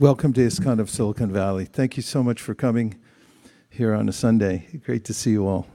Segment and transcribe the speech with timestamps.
[0.00, 1.66] Welcome to ISKCON of Silicon Valley.
[1.66, 2.96] Thank you so much for coming
[3.70, 4.80] here on a Sunday.
[4.84, 5.68] Great to see you all.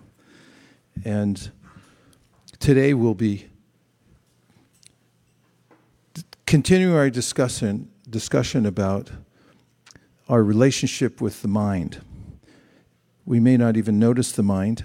[1.06, 1.50] And
[2.60, 3.48] today we'll be
[6.46, 9.10] continuing our discussion discussion about
[10.28, 12.02] our relationship with the mind.
[13.26, 14.84] We may not even notice the mind,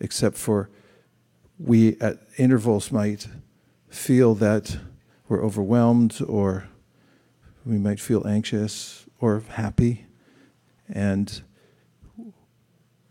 [0.00, 0.70] except for
[1.56, 3.28] we at intervals might
[3.88, 4.76] feel that
[5.28, 6.66] we're overwhelmed or
[7.64, 10.06] we might feel anxious or happy
[10.88, 11.42] and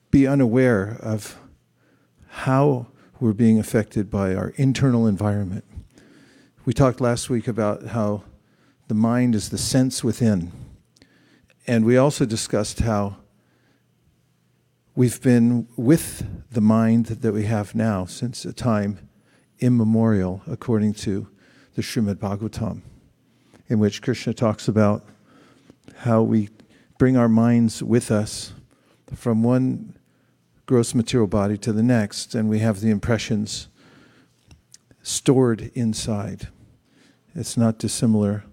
[0.10, 1.40] be unaware of
[2.28, 2.88] how
[3.20, 5.64] we're being affected by our internal environment.
[6.66, 8.24] We talked last week about how
[8.88, 10.52] the mind is the sense within.
[11.66, 13.18] And we also discussed how
[14.96, 19.08] we've been with the mind that we have now since a time
[19.60, 21.28] immemorial, according to
[21.76, 22.82] the Srimad Bhagavatam
[23.72, 25.02] in which Krishna talks about
[26.00, 26.50] how we
[26.98, 28.52] bring our minds with us
[29.16, 29.98] from one
[30.66, 33.70] gross material body to the next, and we have the impressions
[35.02, 36.50] stored inside.
[37.34, 38.44] It's not dissimilar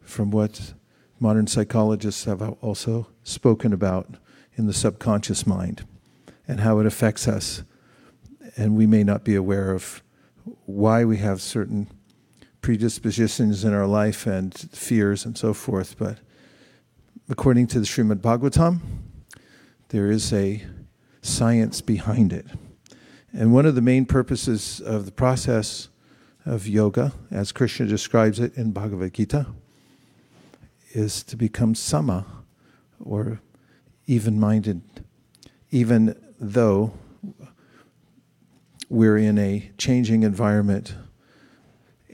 [0.00, 0.74] from what
[1.20, 4.16] modern psychologists have also spoken about
[4.56, 5.86] in the subconscious mind
[6.48, 7.62] and how it affects us.
[8.56, 10.02] And we may not be aware of
[10.66, 11.86] why we have certain
[12.64, 15.98] predispositions in our life and fears and so forth.
[15.98, 16.20] But
[17.28, 18.80] according to the Srimad Bhagavatam,
[19.90, 20.64] there is a
[21.20, 22.46] science behind it.
[23.34, 25.90] And one of the main purposes of the process
[26.46, 29.48] of yoga, as Krishna describes it in Bhagavad Gita,
[30.92, 32.24] is to become sama,
[32.98, 33.42] or
[34.06, 34.80] even minded,
[35.70, 36.94] even though
[38.88, 40.94] we're in a changing environment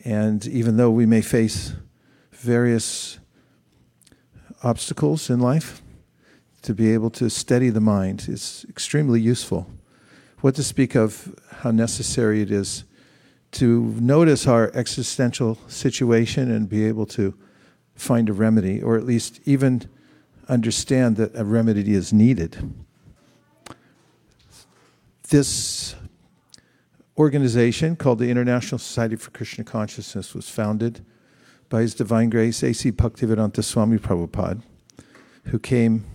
[0.04, 1.72] and even though we may face
[2.32, 3.18] various
[4.62, 5.82] obstacles in life,
[6.62, 9.66] to be able to steady the mind is extremely useful.
[10.40, 12.84] What to speak of how necessary it is
[13.52, 17.34] to notice our existential situation and be able to
[17.94, 19.88] find a remedy, or at least even
[20.48, 22.72] understand that a remedy is needed.
[25.28, 25.94] This
[27.20, 31.04] organization called the International Society for Krishna Consciousness was founded
[31.68, 32.90] by His Divine Grace A.C.
[32.92, 34.62] Bhaktivedanta Swami Prabhupada,
[35.44, 36.06] who came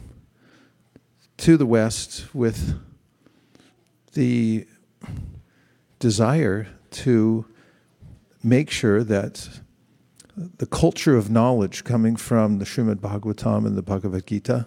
[1.38, 2.80] to the West with
[4.14, 4.66] the
[6.00, 7.46] desire to
[8.44, 9.62] make sure that
[10.36, 14.66] the culture of knowledge coming from the Srimad Bhagavatam and the Bhagavad Gita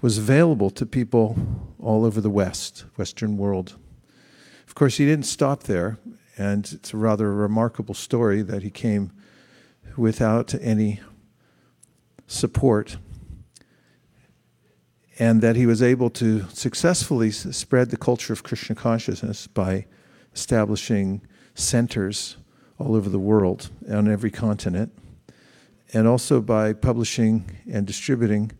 [0.00, 1.36] was available to people
[1.80, 3.74] all over the West, Western world.
[4.74, 6.00] Of course, he didn't stop there,
[6.36, 9.12] and it's a rather remarkable story that he came
[9.96, 11.00] without any
[12.26, 12.96] support
[15.20, 19.86] and that he was able to successfully spread the culture of Krishna consciousness by
[20.34, 21.22] establishing
[21.54, 22.36] centers
[22.76, 24.92] all over the world on every continent,
[25.92, 28.50] and also by publishing and distributing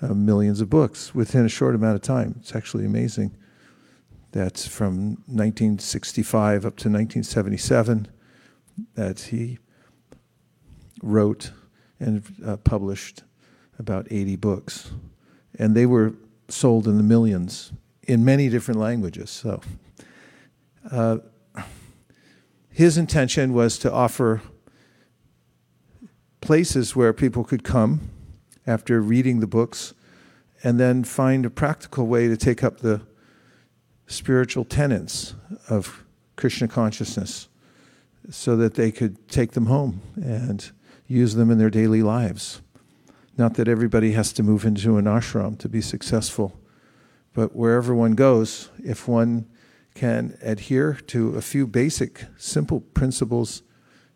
[0.00, 2.36] uh, millions of books within a short amount of time.
[2.40, 3.36] It's actually amazing.
[4.32, 8.08] That's from 1965 up to 1977
[8.94, 9.58] that he
[11.02, 11.52] wrote
[11.98, 13.22] and uh, published
[13.78, 14.90] about 80 books.
[15.58, 16.14] And they were
[16.48, 17.72] sold in the millions
[18.02, 19.30] in many different languages.
[19.30, 19.60] So
[20.90, 21.18] uh,
[22.70, 24.42] his intention was to offer
[26.40, 28.10] places where people could come
[28.66, 29.94] after reading the books
[30.62, 33.02] and then find a practical way to take up the
[34.08, 35.34] spiritual tenets
[35.68, 36.04] of
[36.34, 37.48] Krishna consciousness
[38.30, 40.70] so that they could take them home and
[41.06, 42.60] use them in their daily lives.
[43.36, 46.58] Not that everybody has to move into an ashram to be successful,
[47.34, 49.46] but wherever one goes, if one
[49.94, 53.62] can adhere to a few basic, simple principles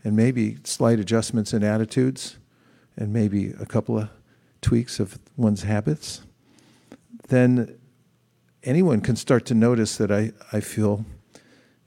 [0.04, 2.38] and maybe slight adjustments in attitudes
[2.96, 4.08] and maybe a couple of
[4.60, 6.22] tweaks of one's habits,
[7.28, 7.78] then
[8.64, 11.04] anyone can start to notice that I, I feel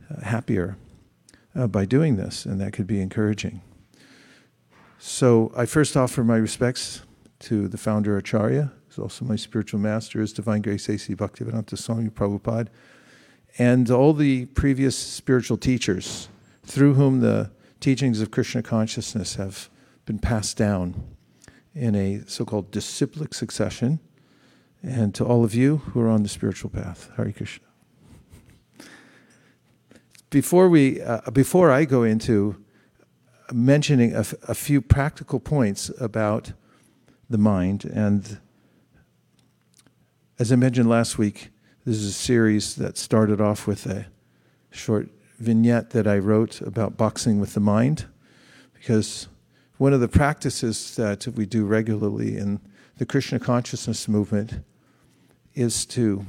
[0.09, 0.77] uh, happier
[1.55, 3.61] uh, by doing this, and that could be encouraging.
[4.99, 7.01] So I first offer my respects
[7.39, 11.15] to the founder Acharya, who's also my spiritual master, His Divine Grace A.C.
[11.15, 12.67] Bhaktivedanta Swami Prabhupada,
[13.57, 16.27] and all the previous spiritual teachers
[16.63, 19.69] through whom the teachings of Krishna consciousness have
[20.05, 21.03] been passed down
[21.73, 23.99] in a so called disciplic succession
[24.85, 27.09] and to all of you who are on the spiritual path.
[27.17, 27.65] Hare Krishna.
[30.29, 32.63] Before, we, uh, before I go into
[33.51, 36.53] mentioning a, f- a few practical points about
[37.29, 37.85] the mind.
[37.85, 38.37] And
[40.37, 41.49] as I mentioned last week,
[41.85, 44.07] this is a series that started off with a
[44.71, 45.09] short
[45.39, 48.05] vignette that I wrote about boxing with the mind,
[48.73, 49.27] because
[49.77, 52.59] one of the practices that we do regularly in
[52.97, 54.63] the Krishna consciousness movement
[55.55, 56.25] is to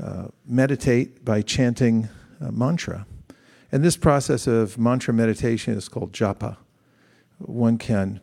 [0.00, 2.08] uh, meditate by chanting
[2.40, 3.06] mantra.
[3.70, 6.56] And this process of mantra meditation is called japa.
[7.38, 8.20] One can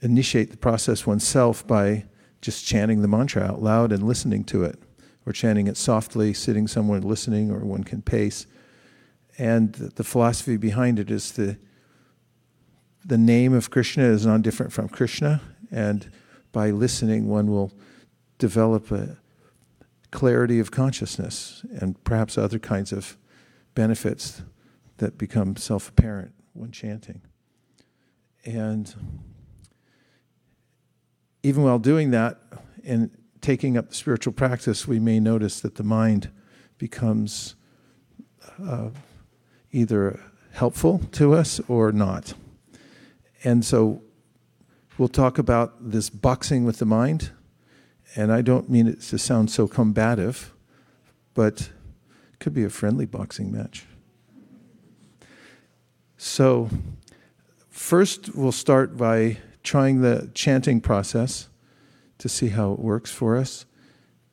[0.00, 2.04] initiate the process oneself by
[2.40, 4.78] just chanting the mantra out loud and listening to it,
[5.26, 8.46] or chanting it softly, sitting somewhere listening, or one can pace.
[9.38, 11.58] And the philosophy behind it is the
[13.04, 15.40] the name of Krishna is non different from Krishna,
[15.70, 16.10] and
[16.52, 17.72] by listening, one will
[18.38, 19.18] develop a
[20.10, 23.16] clarity of consciousness and perhaps other kinds of
[23.74, 24.42] benefits
[24.98, 27.20] that become self apparent when chanting.
[28.44, 28.94] And
[31.42, 32.40] even while doing that
[32.84, 33.10] and
[33.40, 36.30] taking up the spiritual practice, we may notice that the mind
[36.78, 37.54] becomes
[38.62, 38.90] uh,
[39.72, 40.20] either
[40.52, 42.34] helpful to us or not.
[43.44, 44.02] And so
[44.98, 47.30] we'll talk about this boxing with the mind.
[48.16, 50.52] And I don't mean it to sound so combative,
[51.34, 51.70] but
[52.32, 53.84] it could be a friendly boxing match.
[56.16, 56.68] So,
[57.70, 61.48] first, we'll start by trying the chanting process
[62.18, 63.66] to see how it works for us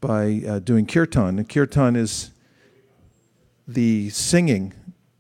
[0.02, 1.38] by uh, doing kirtan.
[1.38, 2.32] And kirtan is
[3.68, 4.74] the singing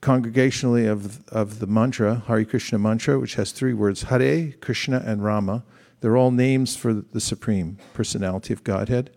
[0.06, 5.24] congregationally of, of the mantra, Hare Krishna mantra, which has three words Hare, Krishna, and
[5.24, 5.63] Rama.
[6.00, 9.10] They're all names for the Supreme Personality of Godhead.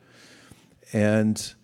[0.95, 1.55] And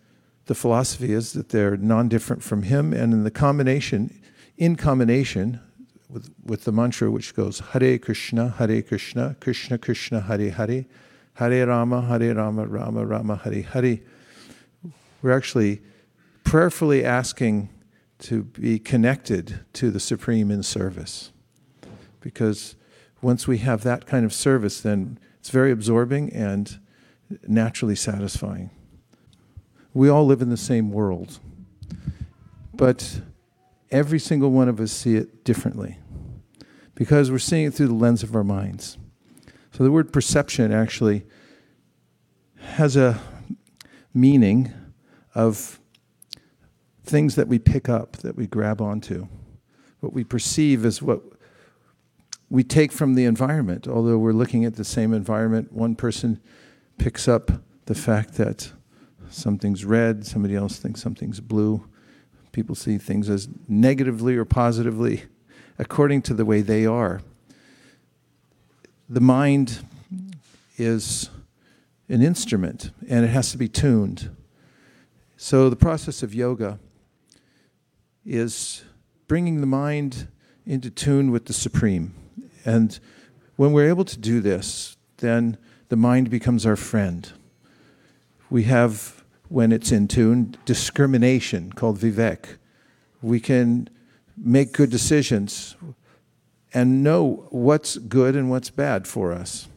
[0.44, 2.92] the philosophy is that they're non different from Him.
[2.92, 4.10] And in the combination,
[4.58, 5.58] in combination
[6.10, 10.84] with, with the mantra which goes Hare Krishna, Hare Krishna, Krishna Krishna, Hare Hare,
[11.36, 14.00] Hare Rama, Hare Rama, Rama Rama, Hare Hare,
[15.22, 15.80] we're actually
[16.44, 17.70] prayerfully asking
[18.20, 21.32] to be connected to the Supreme in service.
[22.20, 22.76] Because
[23.20, 26.78] once we have that kind of service, then it's very absorbing and
[27.46, 28.70] naturally satisfying.
[29.92, 31.38] We all live in the same world,
[32.72, 33.20] but
[33.90, 35.98] every single one of us see it differently
[36.94, 38.98] because we're seeing it through the lens of our minds.
[39.72, 41.24] So the word perception actually
[42.58, 43.20] has a
[44.12, 44.72] meaning
[45.34, 45.80] of
[47.04, 49.28] things that we pick up, that we grab onto.
[50.00, 51.22] What we perceive is what
[52.50, 53.86] we take from the environment.
[53.86, 56.40] Although we're looking at the same environment, one person
[56.98, 57.50] picks up
[57.86, 58.72] the fact that
[59.30, 61.86] something's red, somebody else thinks something's blue.
[62.52, 65.24] People see things as negatively or positively
[65.78, 67.20] according to the way they are.
[69.08, 69.80] The mind
[70.78, 71.30] is
[72.08, 74.30] an instrument and it has to be tuned.
[75.36, 76.78] So, the process of yoga
[78.24, 78.84] is
[79.28, 80.28] bringing the mind
[80.66, 82.14] into tune with the Supreme.
[82.64, 82.98] And
[83.56, 87.30] when we're able to do this, then the mind becomes our friend.
[88.50, 92.56] We have, when it's in tune, discrimination called vivek.
[93.22, 93.88] We can
[94.36, 95.76] make good decisions
[96.72, 99.68] and know what's good and what's bad for us.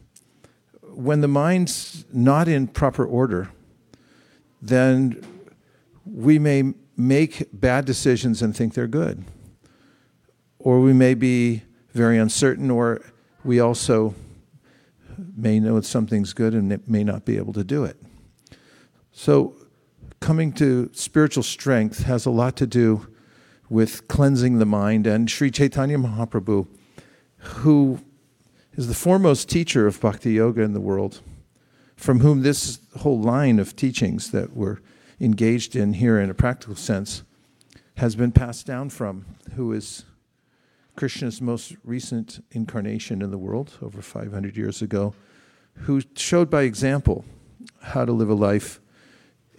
[0.82, 3.50] When the mind's not in proper order,
[4.60, 5.24] then
[6.04, 9.24] we may make bad decisions and think they're good.
[10.58, 11.62] Or we may be
[11.92, 13.00] very uncertain, or
[13.44, 14.14] we also
[15.36, 17.96] may know that something's good and may not be able to do it.
[19.12, 19.54] So,
[20.20, 23.06] coming to spiritual strength has a lot to do
[23.70, 25.06] with cleansing the mind.
[25.06, 26.66] And Sri Chaitanya Mahaprabhu,
[27.36, 28.00] who
[28.72, 31.20] is the foremost teacher of bhakti yoga in the world,
[31.96, 34.78] from whom this whole line of teachings that we're
[35.20, 37.22] engaged in here in a practical sense
[37.96, 40.04] has been passed down from, who is
[40.96, 45.14] Krishna's most recent incarnation in the world over 500 years ago,
[45.74, 47.24] who showed by example
[47.82, 48.80] how to live a life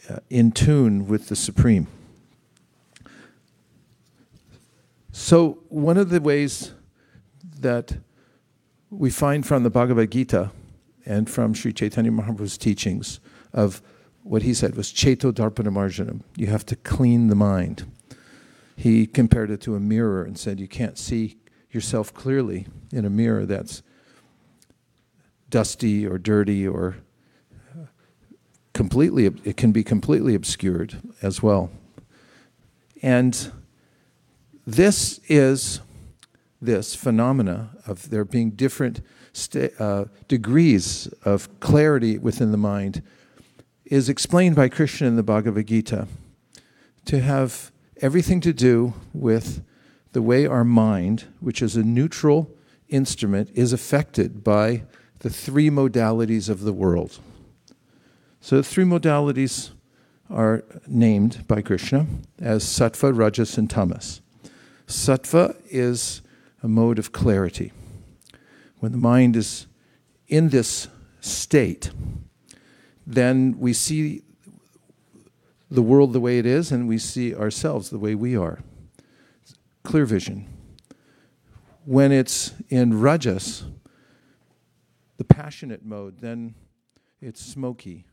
[0.09, 1.87] uh, in tune with the Supreme.
[5.11, 6.73] So, one of the ways
[7.59, 7.97] that
[8.89, 10.51] we find from the Bhagavad Gita
[11.05, 13.19] and from Sri Chaitanya Mahaprabhu's teachings
[13.51, 13.81] of
[14.29, 16.21] what he said was cheto darpanamarjanam.
[16.35, 17.91] You have to clean the mind.
[18.75, 21.39] He compared it to a mirror and said you can't see
[21.71, 23.81] yourself clearly in a mirror that's
[25.49, 26.97] dusty or dirty or
[28.73, 31.71] completely it can be completely obscured as well.
[33.01, 33.51] And
[34.67, 35.81] this is
[36.61, 39.01] this phenomena of there being different
[39.79, 43.01] uh, degrees of clarity within the mind
[43.89, 46.07] is explained by Krishna in the Bhagavad Gita
[47.05, 49.63] to have everything to do with
[50.11, 52.51] the way our mind, which is a neutral
[52.87, 54.83] instrument, is affected by
[55.19, 57.19] the three modalities of the world.
[58.39, 59.71] So the three modalities
[60.29, 62.05] are named by Krishna
[62.37, 64.21] as sattva, rajas, and tamas.
[64.85, 66.21] Sattva is
[66.61, 67.71] a mode of clarity.
[68.77, 69.65] When the mind is
[70.27, 70.87] in this
[71.21, 71.89] state,
[73.09, 74.21] then we see
[75.71, 78.59] the world the way it is and we see ourselves the way we are.
[79.83, 80.47] Clear vision.
[81.85, 83.63] When it's in rajas,
[85.17, 86.53] the passionate mode, then
[87.19, 88.05] it's smoky.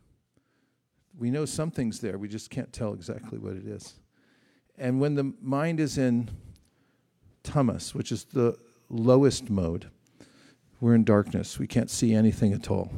[1.18, 3.94] We know something's there, we just can't tell exactly what it is.
[4.78, 6.30] And when the mind is in
[7.42, 8.56] tamas, which is the
[8.88, 9.90] lowest mode,
[10.80, 11.58] we're in darkness.
[11.58, 12.90] We can't see anything at all.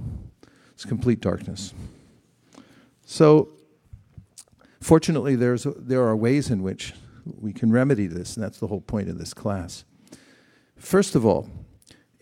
[0.78, 1.74] It's complete darkness.
[3.04, 3.48] So,
[4.80, 6.94] fortunately, there's, there are ways in which
[7.24, 9.84] we can remedy this, and that's the whole point of this class.
[10.76, 11.50] First of all,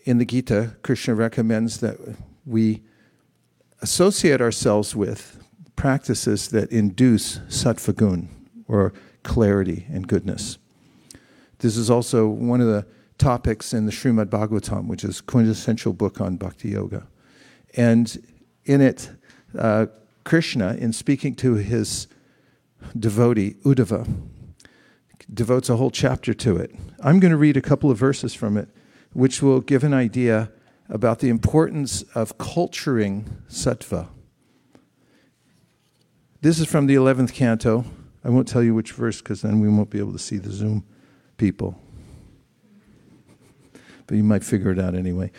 [0.05, 1.99] in the Gita, Krishna recommends that
[2.47, 2.81] we
[3.83, 5.39] associate ourselves with
[5.75, 8.27] practices that induce sattvagun,
[8.67, 10.57] or clarity and goodness.
[11.59, 12.87] This is also one of the
[13.19, 17.05] topics in the Srimad Bhagavatam, which is quintessential book on bhakti yoga.
[17.75, 18.17] And
[18.67, 19.09] in it,
[19.57, 19.87] uh,
[20.23, 22.07] Krishna, in speaking to his
[22.97, 24.07] devotee, Uddhava,
[25.33, 26.75] devotes a whole chapter to it.
[27.01, 28.69] I'm going to read a couple of verses from it,
[29.13, 30.51] which will give an idea
[30.89, 34.09] about the importance of culturing sattva.
[36.41, 37.85] This is from the 11th canto.
[38.23, 40.51] I won't tell you which verse because then we won't be able to see the
[40.51, 40.85] Zoom
[41.37, 41.81] people.
[44.05, 45.31] But you might figure it out anyway.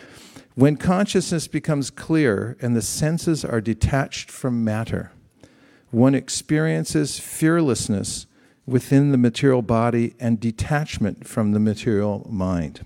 [0.55, 5.11] When consciousness becomes clear and the senses are detached from matter,
[5.91, 8.27] one experiences fearlessness
[8.65, 12.85] within the material body and detachment from the material mind.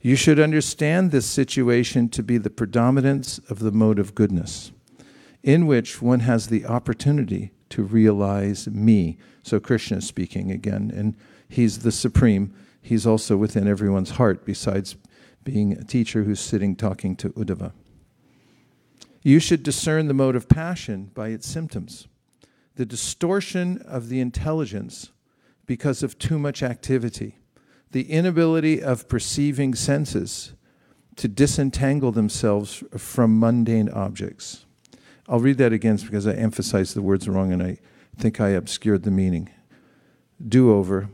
[0.00, 4.72] You should understand this situation to be the predominance of the mode of goodness,
[5.42, 9.16] in which one has the opportunity to realize me.
[9.42, 11.14] So Krishna is speaking again, and
[11.48, 12.52] He's the supreme.
[12.82, 14.96] He's also within everyone's heart, besides
[15.44, 17.72] being a teacher who's sitting talking to Uddhava.
[19.22, 22.08] You should discern the mode of passion by its symptoms.
[22.76, 25.12] The distortion of the intelligence
[25.66, 27.38] because of too much activity,
[27.92, 30.52] the inability of perceiving senses
[31.16, 34.66] to disentangle themselves from mundane objects.
[35.28, 37.78] I'll read that again because I emphasized the words wrong and I
[38.18, 39.48] think I obscured the meaning.
[40.46, 41.08] Do over.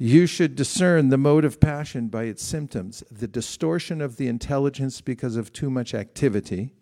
[0.00, 5.00] You should discern the mode of passion by its symptoms the distortion of the intelligence
[5.00, 6.72] because of too much activity,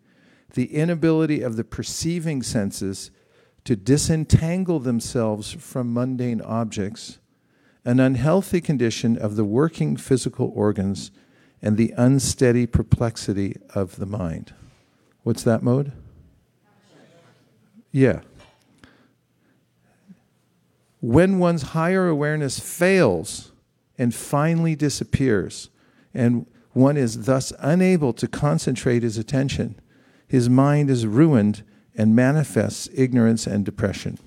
[0.53, 3.09] the inability of the perceiving senses
[3.63, 7.17] to disentangle themselves from mundane objects,
[7.83, 11.09] an unhealthy condition of the working physical organs,
[11.59, 14.53] and the unsteady perplexity of the mind.
[15.23, 15.91] What's that mode?
[17.91, 18.21] Yeah,
[21.07, 23.53] when one's higher awareness fails
[23.97, 25.69] and finally disappears,
[26.13, 29.79] and one is thus unable to concentrate his attention,
[30.27, 31.63] his mind is ruined
[31.95, 34.19] and manifests ignorance and depression.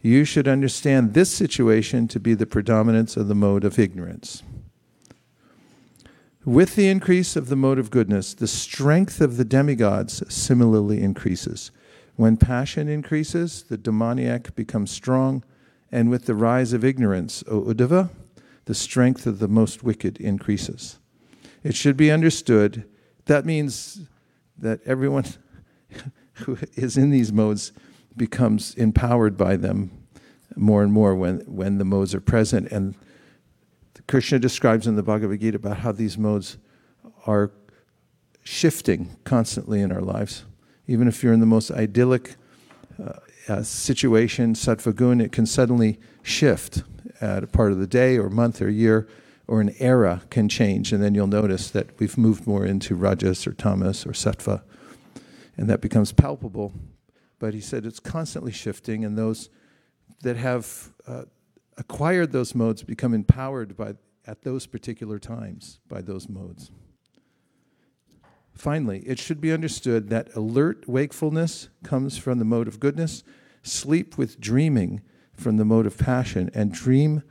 [0.00, 4.42] You should understand this situation to be the predominance of the mode of ignorance.
[6.46, 11.70] With the increase of the mode of goodness, the strength of the demigods similarly increases.
[12.16, 15.44] When passion increases, the demoniac becomes strong
[15.94, 18.10] and with the rise of ignorance, O Uddhava,
[18.64, 20.98] the strength of the most wicked increases.
[21.62, 22.84] It should be understood
[23.26, 24.00] that means
[24.58, 25.24] that everyone
[26.32, 27.70] who is in these modes
[28.16, 29.92] becomes empowered by them
[30.56, 32.72] more and more when, when the modes are present.
[32.72, 32.96] And
[34.08, 36.58] Krishna describes in the Bhagavad Gita about how these modes
[37.24, 37.52] are
[38.42, 40.44] shifting constantly in our lives.
[40.88, 42.34] Even if you're in the most idyllic
[43.00, 43.12] uh,
[43.48, 46.82] uh, situation, sattvagun, it can suddenly shift
[47.20, 49.08] at a part of the day or month or year,
[49.46, 53.46] or an era can change, and then you'll notice that we've moved more into rajas
[53.46, 54.62] or tamas or sattva,
[55.56, 56.72] and that becomes palpable.
[57.38, 59.50] But he said it's constantly shifting, and those
[60.22, 61.24] that have uh,
[61.76, 63.94] acquired those modes become empowered by
[64.26, 66.70] at those particular times by those modes.
[68.54, 73.24] Finally, it should be understood that alert wakefulness comes from the mode of goodness,
[73.62, 75.00] sleep with dreaming
[75.34, 77.22] from the mode of passion, and dream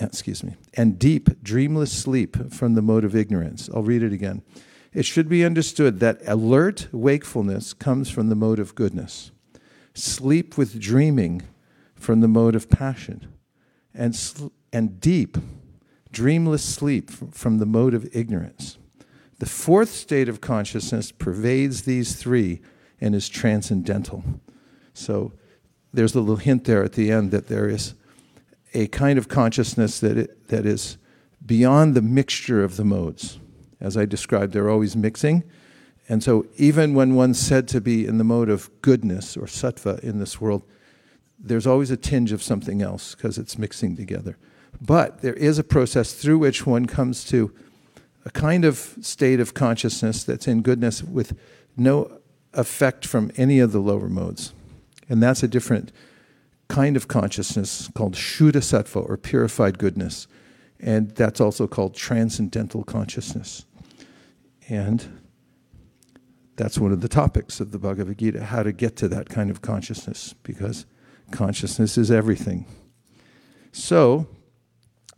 [0.00, 3.68] excuse me, and deep, dreamless sleep from the mode of ignorance.
[3.74, 4.42] I'll read it again.
[4.92, 9.30] It should be understood that alert wakefulness comes from the mode of goodness,
[9.94, 11.42] sleep with dreaming
[11.94, 13.32] from the mode of passion,
[13.94, 15.38] and, sl- and deep,
[16.10, 18.78] dreamless sleep from the mode of ignorance.
[19.42, 22.60] The fourth state of consciousness pervades these three
[23.00, 24.22] and is transcendental.
[24.94, 25.32] So
[25.92, 27.94] there's a little hint there at the end that there is
[28.72, 30.96] a kind of consciousness that, it, that is
[31.44, 33.40] beyond the mixture of the modes.
[33.80, 35.42] As I described, they're always mixing.
[36.08, 39.98] And so, even when one's said to be in the mode of goodness or sattva
[40.04, 40.62] in this world,
[41.36, 44.38] there's always a tinge of something else because it's mixing together.
[44.80, 47.52] But there is a process through which one comes to
[48.24, 51.36] a kind of state of consciousness that's in goodness with
[51.76, 52.20] no
[52.52, 54.52] effect from any of the lower modes.
[55.08, 55.92] And that's a different
[56.68, 60.26] kind of consciousness called Shuddha Sattva or purified goodness.
[60.80, 63.64] And that's also called transcendental consciousness.
[64.68, 65.20] And
[66.56, 69.50] that's one of the topics of the Bhagavad Gita how to get to that kind
[69.50, 70.86] of consciousness, because
[71.30, 72.66] consciousness is everything.
[73.72, 74.26] So,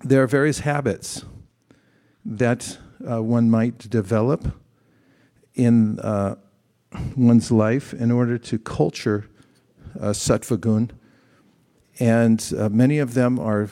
[0.01, 1.25] there are various habits
[2.25, 2.79] that
[3.09, 4.57] uh, one might develop
[5.55, 6.37] in uh,
[7.17, 9.29] one's life in order to culture
[10.01, 10.13] uh.
[12.01, 13.71] And uh, many of them are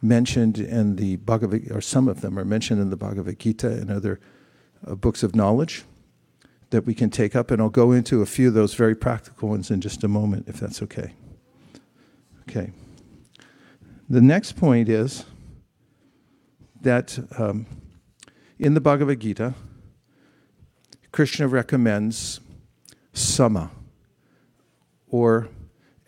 [0.00, 3.90] mentioned in the Bhagavad or some of them are mentioned in the Bhagavad Gita and
[3.90, 4.20] other
[4.86, 5.84] uh, books of knowledge
[6.70, 7.50] that we can take up.
[7.50, 10.48] And I'll go into a few of those very practical ones in just a moment,
[10.48, 11.14] if that's okay.
[12.48, 12.72] Okay.
[14.08, 15.24] The next point is
[16.80, 17.66] that um,
[18.62, 19.54] in the Bhagavad Gita,
[21.10, 22.38] Krishna recommends
[23.12, 23.72] sama
[25.08, 25.48] or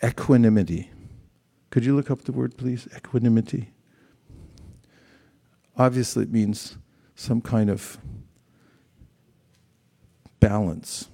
[0.02, 0.88] equanimity.
[1.70, 2.86] Could you look up the word, please?
[2.96, 3.70] Equanimity.
[5.76, 6.78] Obviously, it means
[7.16, 7.98] some kind of
[10.38, 11.08] balance,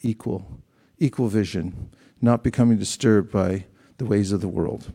[0.00, 0.62] equal,
[0.98, 1.90] equal vision,
[2.22, 3.66] not becoming disturbed by
[3.98, 4.90] the ways of the world.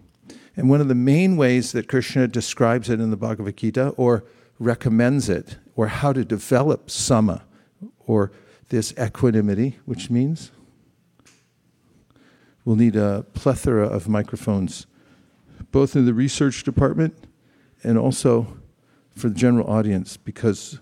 [0.57, 4.23] And one of the main ways that Krishna describes it in the Bhagavad Gita or
[4.59, 7.43] recommends it, or how to develop sama,
[8.05, 8.31] or
[8.67, 10.51] this equanimity, which means
[12.65, 14.85] we'll need a plethora of microphones,
[15.71, 17.15] both in the research department
[17.83, 18.59] and also
[19.15, 20.79] for the general audience, because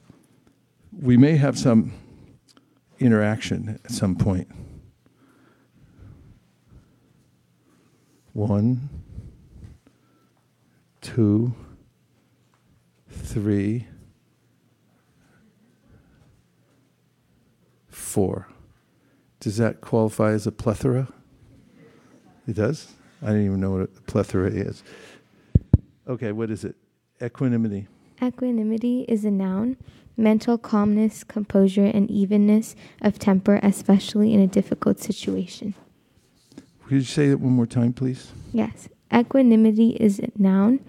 [0.91, 1.93] we may have some
[2.99, 4.47] interaction at some point.
[8.33, 8.89] One,
[11.01, 11.53] two,
[13.27, 13.85] three,
[17.89, 18.47] four.
[19.41, 21.09] Does that qualify as a plethora?
[22.47, 22.93] It does?
[23.21, 24.81] I don't even know what a plethora is.
[26.07, 26.75] Okay, what is it?
[27.21, 27.87] Equanimity.
[28.21, 29.75] Equanimity is a noun.
[30.15, 35.75] Mental calmness, composure, and evenness of temper, especially in a difficult situation.
[36.85, 38.31] Could you say that one more time, please?
[38.53, 38.87] Yes.
[39.13, 40.79] Equanimity is a noun.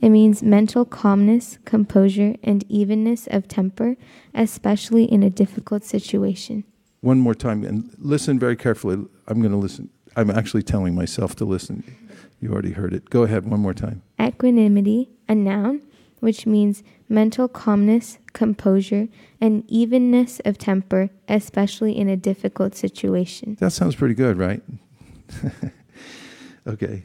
[0.00, 3.96] It means mental calmness, composure, and evenness of temper,
[4.34, 6.64] especially in a difficult situation.
[7.02, 9.04] One more time, and listen very carefully.
[9.28, 9.90] I'm going to listen.
[10.16, 11.84] I'm actually telling myself to listen.
[12.40, 13.10] You already heard it.
[13.10, 14.02] Go ahead one more time.
[14.18, 15.82] Equanimity, a noun,
[16.20, 19.08] which means mental calmness, composure,
[19.38, 23.56] and evenness of temper, especially in a difficult situation.
[23.60, 24.62] That sounds pretty good, right?
[26.66, 27.04] okay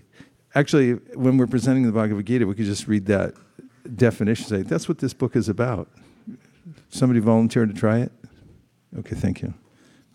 [0.55, 3.33] actually, when we're presenting the Bhagavad Gita, we could just read that
[3.95, 4.47] definition.
[4.47, 5.89] Say that's what this book is about.
[6.89, 8.11] Somebody volunteer to try it.
[8.97, 9.53] Okay, thank you.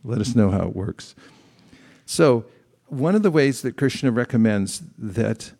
[0.02, 1.14] Let us know how it works.
[2.06, 2.46] So,
[2.86, 5.52] one of the ways that Krishna recommends that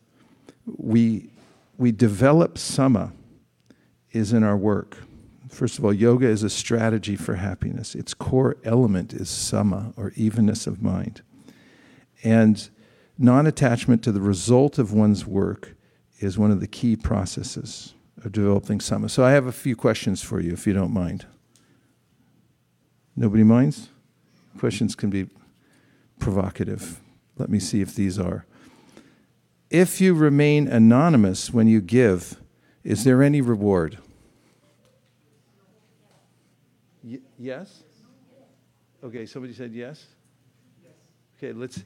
[0.67, 1.31] we
[1.77, 3.13] we develop sama
[4.13, 4.99] is in our work.
[5.49, 7.95] First of all, yoga is a strategy for happiness.
[7.95, 11.23] Its core element is sama, or evenness of mind.
[12.23, 12.69] And
[13.21, 15.75] non attachment to the result of one's work
[16.19, 19.09] is one of the key processes of developing sama.
[19.09, 21.27] So I have a few questions for you, if you don't mind.
[23.15, 23.91] Nobody minds?
[24.59, 25.29] Questions can be
[26.19, 27.01] provocative.
[27.37, 28.47] Let me see if these are.
[29.69, 32.41] If you remain anonymous when you give,
[32.83, 33.99] is there any reward?
[37.05, 37.83] Y- yes?
[39.05, 40.07] Okay, somebody said yes?
[41.37, 41.85] Okay, let's.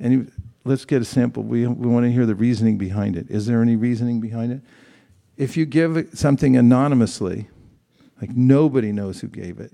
[0.00, 0.26] Any,
[0.64, 1.42] let's get a sample.
[1.42, 3.30] We, we want to hear the reasoning behind it.
[3.30, 4.60] Is there any reasoning behind it?
[5.36, 7.48] If you give something anonymously,
[8.20, 9.72] like nobody knows who gave it,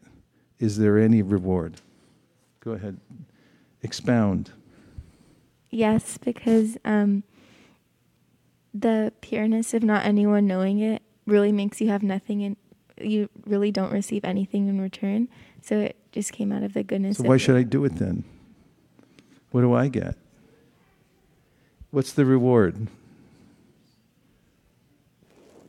[0.59, 1.81] is there any reward?
[2.61, 2.99] Go ahead,
[3.83, 4.51] expound.
[5.71, 7.23] Yes, because um,
[8.75, 12.57] the pureness of not anyone knowing it really makes you have nothing and
[13.01, 15.29] you really don't receive anything in return.
[15.63, 17.19] So it just came out of the goodness.
[17.19, 17.39] So of why it.
[17.39, 18.25] should I do it then?
[19.51, 20.17] What do I get?
[21.91, 22.89] What's the reward?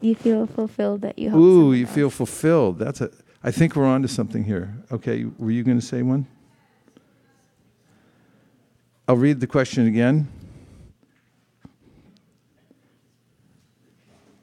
[0.01, 1.41] You feel fulfilled that you help.
[1.41, 1.95] Ooh, you else.
[1.95, 2.79] feel fulfilled.
[2.79, 3.11] That's a.
[3.43, 4.75] I think we're on to something here.
[4.91, 6.27] Okay, were you going to say one?
[9.07, 10.27] I'll read the question again.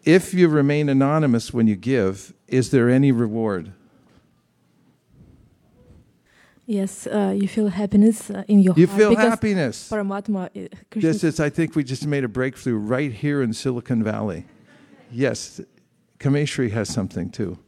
[0.04, 3.72] If you remain anonymous when you give, is there any reward?
[6.70, 9.88] Yes, uh, you feel happiness uh, in your You heart You feel happiness.
[9.88, 14.04] Paramatma, uh, Krishna Just I think we just made a breakthrough right here in Silicon
[14.04, 14.44] Valley.
[15.10, 15.62] Yes,
[16.18, 17.58] Kameshri has something too.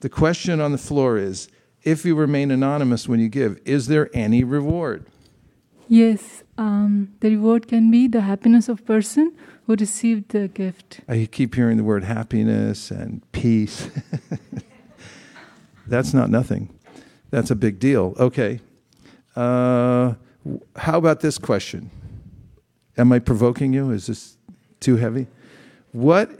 [0.00, 1.48] The question on the floor is
[1.82, 5.06] if you remain anonymous when you give, is there any reward?
[5.88, 9.34] Yes, um, the reward can be the happiness of person
[9.66, 11.00] who received the gift.
[11.08, 13.88] I keep hearing the word happiness and peace.
[15.86, 16.75] That's not nothing.
[17.36, 18.14] That's a big deal.
[18.18, 18.60] Okay.
[19.36, 20.14] Uh,
[20.74, 21.90] how about this question?
[22.96, 23.90] Am I provoking you?
[23.90, 24.38] Is this
[24.80, 25.26] too heavy?
[25.92, 26.30] What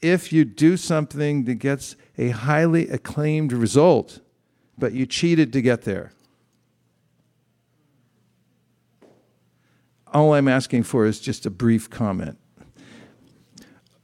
[0.00, 4.20] if you do something that gets a highly acclaimed result,
[4.78, 6.12] but you cheated to get there?
[10.12, 12.38] All I'm asking for is just a brief comment.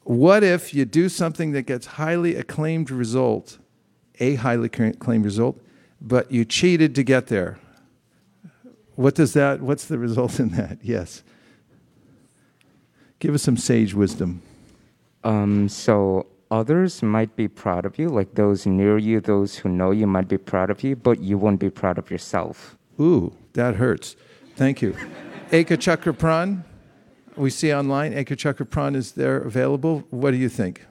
[0.02, 3.58] What if you do something that gets highly acclaimed result,
[4.18, 5.62] a highly acclaimed result,
[6.00, 7.58] but you cheated to get there?
[8.94, 10.78] What does that what's the result in that?
[10.82, 11.22] Yes.
[13.18, 14.40] Give us some sage wisdom.
[15.24, 19.90] Um, so others might be proud of you, like those near you, those who know
[19.90, 22.78] you might be proud of you, but you won't be proud of yourself.
[22.98, 24.16] Ooh, that hurts.
[24.56, 24.96] Thank you.
[25.50, 26.64] Eka Chakra Pran,
[27.36, 28.12] we see online.
[28.12, 30.04] Eka Chakra Pran is there available.
[30.10, 30.86] What do you think?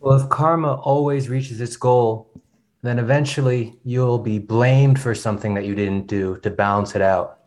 [0.00, 2.30] Well, if karma always reaches its goal,
[2.86, 7.40] then eventually you'll be blamed for something that you didn't do to balance it out.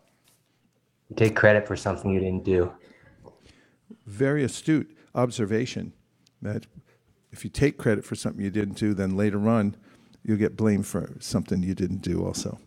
[1.09, 2.71] You take credit for something you didn't do.
[4.05, 5.93] very astute observation
[6.41, 6.65] that
[7.31, 9.75] if you take credit for something you didn't do, then later on
[10.23, 12.57] you'll get blamed for something you didn't do also.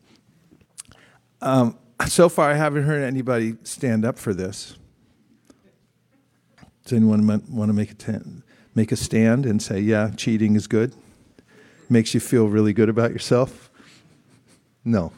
[1.40, 4.76] Um, so far, I haven't heard anybody stand up for this.
[6.84, 8.22] Does anyone want to make a,
[8.74, 10.94] make a stand and say, yeah, cheating is good?
[11.92, 13.68] Makes you feel really good about yourself?
[14.84, 15.12] No.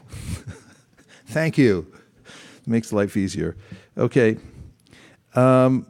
[1.27, 1.87] Thank you.
[2.25, 3.59] It Makes life easier.
[3.99, 4.39] Okay.
[5.35, 5.87] Um,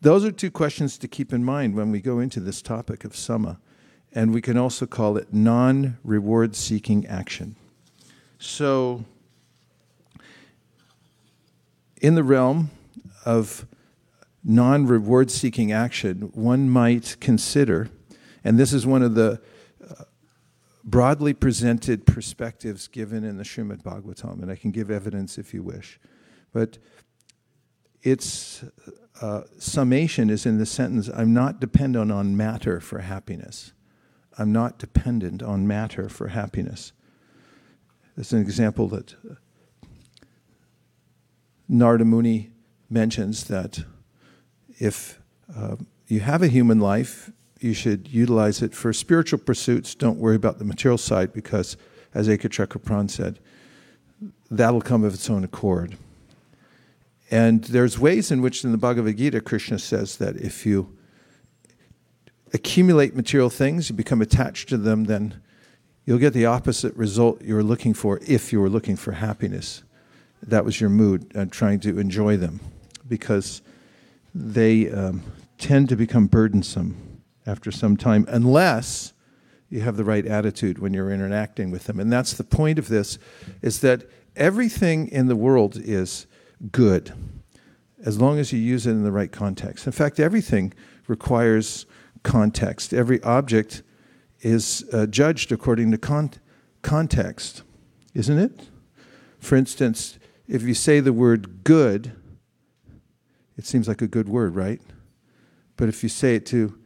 [0.00, 3.14] those are two questions to keep in mind when we go into this topic of
[3.14, 3.60] sama.
[4.12, 7.54] And we can also call it non reward seeking action.
[8.40, 9.04] So,
[12.00, 12.72] in the realm
[13.24, 13.66] of
[14.42, 17.88] non reward seeking action, one might consider,
[18.42, 19.40] and this is one of the
[20.84, 25.62] broadly presented perspectives given in the Srimad Bhagavatam, and I can give evidence if you
[25.62, 26.00] wish.
[26.52, 26.78] But
[28.02, 28.64] its
[29.20, 33.72] uh, summation is in the sentence I'm not dependent on matter for happiness.
[34.38, 36.92] I'm not dependent on matter for happiness.
[38.16, 39.34] There's an example that uh,
[41.68, 42.50] Narada Muni
[42.90, 43.84] mentions that
[44.78, 45.20] if
[45.56, 45.76] uh,
[46.08, 47.30] you have a human life,
[47.62, 49.94] you should utilize it for spiritual pursuits.
[49.94, 51.76] Don't worry about the material side because,
[52.14, 53.38] as Ekachakra said,
[54.50, 55.96] that'll come of its own accord.
[57.30, 60.96] And there's ways in which in the Bhagavad Gita, Krishna says that if you
[62.52, 65.40] accumulate material things, you become attached to them, then
[66.04, 69.82] you'll get the opposite result you were looking for if you were looking for happiness.
[70.42, 72.60] That was your mood, uh, trying to enjoy them,
[73.08, 73.62] because
[74.34, 75.22] they um,
[75.56, 77.11] tend to become burdensome
[77.46, 79.12] after some time, unless
[79.68, 81.98] you have the right attitude when you're interacting with them.
[81.98, 83.18] And that's the point of this,
[83.62, 84.04] is that
[84.36, 86.26] everything in the world is
[86.70, 87.12] good
[88.04, 89.86] as long as you use it in the right context.
[89.86, 90.74] In fact, everything
[91.06, 91.86] requires
[92.22, 92.92] context.
[92.92, 93.82] Every object
[94.40, 96.32] is uh, judged according to con-
[96.82, 97.62] context,
[98.14, 98.68] isn't it?
[99.38, 102.12] For instance, if you say the word good,
[103.56, 104.80] it seems like a good word, right?
[105.76, 106.78] But if you say it to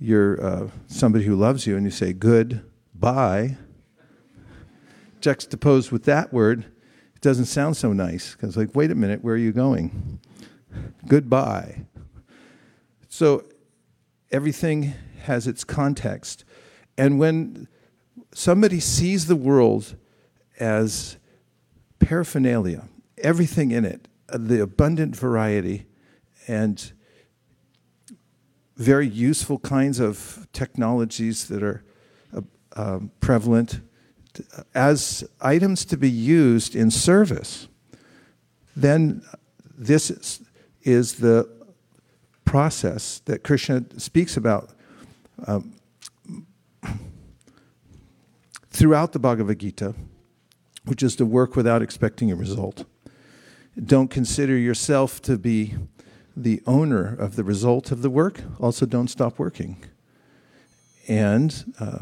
[0.00, 2.64] your uh, somebody who loves you and you say good
[3.00, 3.56] bye,
[5.20, 6.66] juxtaposed with that word,
[7.14, 10.20] it doesn't sound so nice because, like, wait a minute, where are you going?
[11.06, 11.86] Goodbye.
[13.08, 13.44] So
[14.30, 16.44] everything has its context.
[16.96, 17.68] And when
[18.32, 19.96] somebody sees the world
[20.58, 21.16] as
[21.98, 25.86] paraphernalia, everything in it, uh, the abundant variety,
[26.46, 26.92] and
[28.80, 31.84] very useful kinds of technologies that are
[32.34, 32.40] uh,
[32.76, 33.82] um, prevalent
[34.74, 37.68] as items to be used in service,
[38.74, 39.22] then
[39.76, 40.42] this is,
[40.82, 41.46] is the
[42.46, 44.70] process that Krishna speaks about
[45.46, 45.74] um,
[48.70, 49.94] throughout the Bhagavad Gita,
[50.86, 52.86] which is to work without expecting a result.
[53.84, 55.74] Don't consider yourself to be
[56.36, 58.42] the owner of the result of the work.
[58.60, 59.84] Also, don't stop working.
[61.08, 62.00] And uh,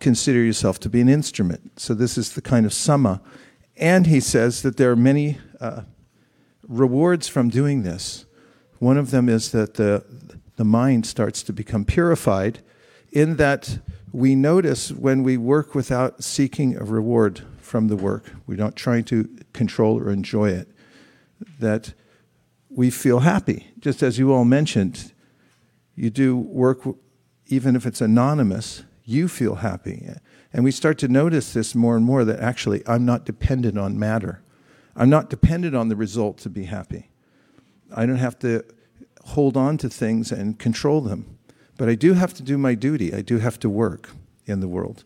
[0.00, 1.80] consider yourself to be an instrument.
[1.80, 3.20] So, this is the kind of sama.
[3.76, 5.82] And he says that there are many uh,
[6.66, 8.24] rewards from doing this.
[8.78, 10.04] One of them is that the,
[10.56, 12.60] the mind starts to become purified,
[13.12, 13.78] in that
[14.12, 19.04] we notice when we work without seeking a reward from the work, we're not trying
[19.04, 20.68] to control or enjoy it,
[21.58, 21.92] that
[22.76, 23.72] we feel happy.
[23.80, 25.14] Just as you all mentioned,
[25.96, 26.82] you do work,
[27.46, 30.06] even if it's anonymous, you feel happy.
[30.52, 33.98] And we start to notice this more and more that actually I'm not dependent on
[33.98, 34.42] matter.
[34.94, 37.08] I'm not dependent on the result to be happy.
[37.94, 38.62] I don't have to
[39.24, 41.38] hold on to things and control them.
[41.78, 43.14] But I do have to do my duty.
[43.14, 44.10] I do have to work
[44.44, 45.02] in the world.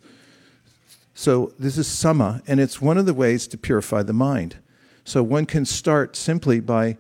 [1.15, 4.57] So this is sama, and it's one of the ways to purify the mind.
[5.05, 6.97] So one can start simply by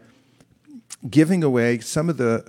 [1.08, 2.44] giving away some of the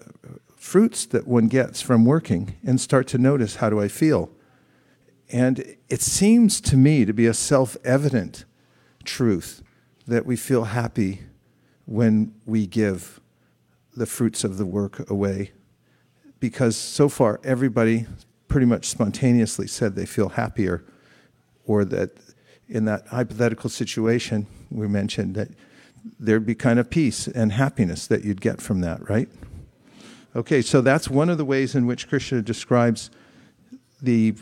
[0.56, 4.30] fruits that one gets from working and start to notice how do I feel.
[5.32, 8.46] And it seems to me to be a self evident
[9.04, 9.64] truth
[10.08, 11.22] that we feel happy
[11.86, 13.20] when we give
[13.96, 15.52] the fruits of the work away.
[16.40, 18.06] Because so far, everybody
[18.48, 20.84] pretty much spontaneously said they feel happier,
[21.66, 22.12] or that
[22.68, 25.50] in that hypothetical situation we mentioned that
[26.20, 29.30] there'd be kind of peace and happiness that you'd get from that, right?
[30.36, 33.12] Okay, so that's one of the ways in which Krishna describes
[34.02, 34.34] the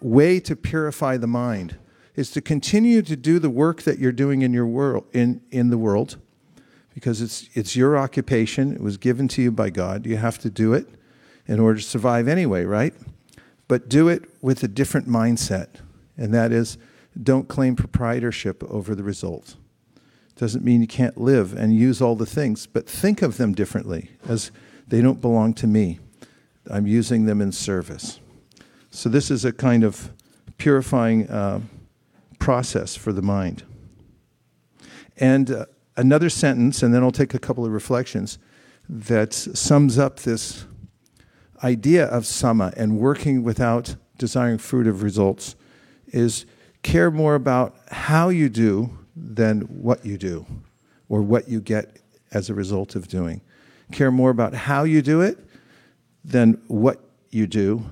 [0.00, 1.76] way to purify the mind
[2.14, 5.70] is to continue to do the work that you're doing in your world in, in
[5.70, 6.18] the world
[6.94, 8.72] because it's it's your occupation.
[8.72, 10.06] It was given to you by God.
[10.06, 10.88] You have to do it
[11.46, 12.94] in order to survive anyway right?
[13.68, 15.68] But do it with a different mindset
[16.16, 16.76] and that is
[17.20, 19.56] don't claim proprietorship over the result
[20.40, 24.10] doesn't mean you can't live and use all the things but think of them differently
[24.28, 24.50] as
[24.88, 25.98] they don't belong to me
[26.70, 28.20] I'm using them in service
[28.90, 30.10] so this is a kind of
[30.58, 31.60] purifying uh,
[32.40, 33.62] process for the mind.
[35.16, 38.38] And uh, another sentence, and then I'll take a couple of reflections,
[38.88, 40.64] that sums up this
[41.62, 45.54] idea of sama and working without desiring fruit of results
[46.08, 46.46] is
[46.82, 50.46] care more about how you do than what you do
[51.08, 51.98] or what you get
[52.32, 53.40] as a result of doing.
[53.92, 55.38] Care more about how you do it
[56.24, 57.84] than what you do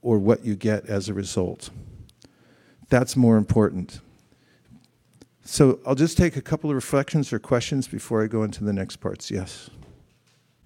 [0.00, 1.70] or what you get as a result.
[2.88, 4.00] That's more important.
[5.44, 8.72] So I'll just take a couple of reflections or questions before I go into the
[8.72, 9.30] next parts.
[9.30, 9.70] Yes.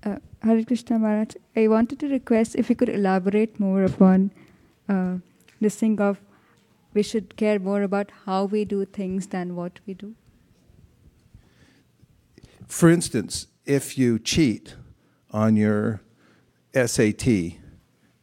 [0.04, 4.30] Uh, Hare Krishna Maharaj, I wanted to request if you could elaborate more upon
[4.88, 5.16] uh,
[5.60, 6.20] this thing of
[6.96, 10.14] we should care more about how we do things than what we do.
[12.66, 14.74] For instance, if you cheat
[15.30, 16.00] on your
[16.74, 17.26] SAT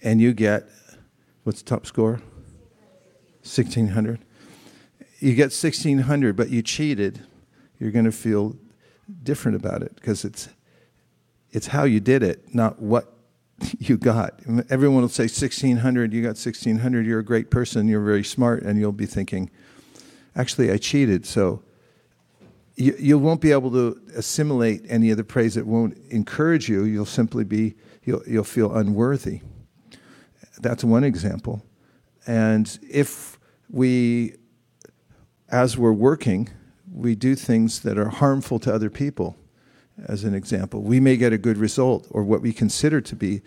[0.02, 0.68] and you get
[1.44, 2.22] What's the top score?
[3.44, 4.20] 1600.
[5.20, 7.22] You get 1600, but you cheated.
[7.80, 8.56] You're going to feel
[9.24, 10.50] different about it because it's
[11.52, 13.13] it's how you did it, not what
[13.80, 14.40] you got.
[14.70, 18.80] Everyone will say 1600, you got 1600, you're a great person, you're very smart, and
[18.80, 19.50] you'll be thinking,
[20.36, 21.26] actually, I cheated.
[21.26, 21.64] So
[22.76, 25.58] you, you won't be able to assimilate any of the praise.
[25.58, 26.84] It won't encourage you.
[26.84, 29.42] You'll simply be, you'll, you'll feel unworthy.
[30.60, 31.64] That's one example.
[32.26, 33.38] And if
[33.70, 34.36] we,
[35.50, 36.50] as we're working,
[36.92, 39.36] we do things that are harmful to other people,
[40.08, 43.42] as an example, we may get a good result or what we consider to be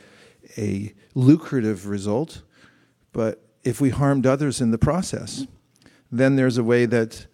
[0.57, 2.43] a lucrative result,
[3.13, 5.47] but if we harmed others in the process,
[6.11, 7.27] then there's a way that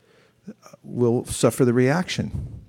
[0.49, 2.61] uh, we'll suffer the reaction.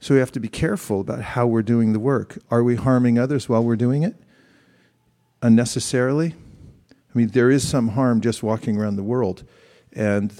[0.00, 2.38] So we have to be careful about how we're doing the work.
[2.50, 4.14] Are we harming others while we're doing it?
[5.42, 6.34] unnecessarily.
[6.92, 9.44] I mean, there is some harm just walking around the world,
[9.92, 10.32] and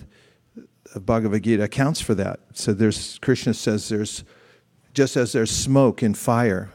[0.94, 2.40] uh, Bhagavad Gita accounts for that.
[2.52, 4.24] So there's Krishna says there's
[4.98, 6.72] just as there's smoke in fire,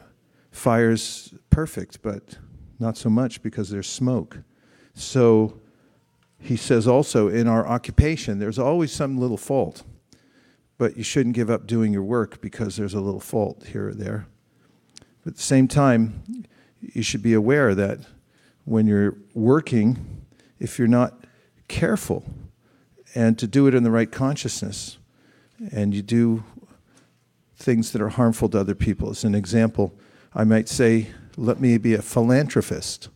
[0.50, 2.38] fire's perfect, but
[2.78, 4.38] not so much because there's smoke.
[4.94, 5.60] So
[6.38, 9.82] he says also in our occupation, there's always some little fault,
[10.78, 13.94] but you shouldn't give up doing your work because there's a little fault here or
[13.94, 14.26] there.
[15.22, 16.46] But at the same time,
[16.80, 17.98] you should be aware that
[18.64, 20.24] when you're working,
[20.58, 21.26] if you're not
[21.68, 22.24] careful
[23.14, 24.96] and to do it in the right consciousness,
[25.70, 26.42] and you do
[27.56, 29.10] things that are harmful to other people.
[29.10, 29.94] As an example,
[30.34, 33.08] I might say, let me be a philanthropist.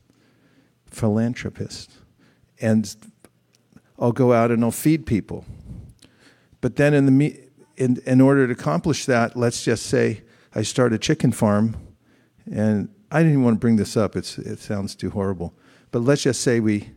[0.87, 1.91] Philanthropist.
[2.61, 2.95] And
[3.99, 5.45] I'll go out and I'll feed people.
[6.61, 7.41] But then in the
[7.77, 10.23] in, in order to accomplish that, let's just say
[10.55, 11.77] I start a chicken farm
[12.51, 14.17] and I didn't want to bring this up.
[14.17, 15.55] It's, it sounds too horrible.
[15.93, 16.91] But let's just say we,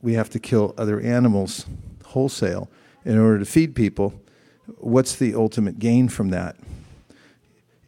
[0.00, 1.66] we have to kill other animals
[2.04, 2.70] wholesale
[3.04, 4.14] in order to feed people.
[4.78, 6.56] What's the ultimate gain from that?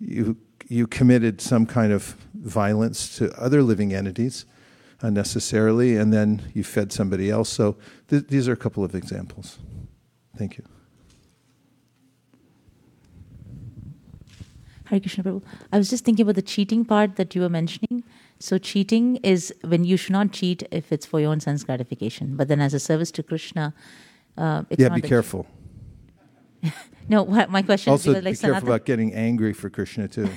[0.00, 0.36] You,
[0.68, 4.44] you committed some kind of violence to other living entities
[5.00, 7.48] unnecessarily, and then you fed somebody else.
[7.48, 7.76] So
[8.08, 9.58] th- these are a couple of examples.
[10.36, 10.64] Thank you.
[14.86, 15.42] Hare Krishna Prabhu.
[15.72, 18.04] I was just thinking about the cheating part that you were mentioning.
[18.38, 22.36] So cheating is when you should not cheat if it's for your own sense gratification.
[22.36, 23.74] But then as a service to Krishna,
[24.36, 25.46] uh, it's yeah, be careful.
[27.08, 29.70] No, what, my question Also, is because, like be careful Sanatan, about getting angry for
[29.70, 30.28] Krishna too.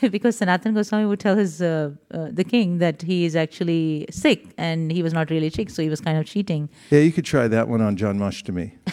[0.10, 4.46] because Sanatan Goswami would tell his uh, uh, the king that he is actually sick
[4.58, 6.68] and he was not really sick, so he was kind of cheating.
[6.90, 8.72] yeah, you could try that one on Janmashtami.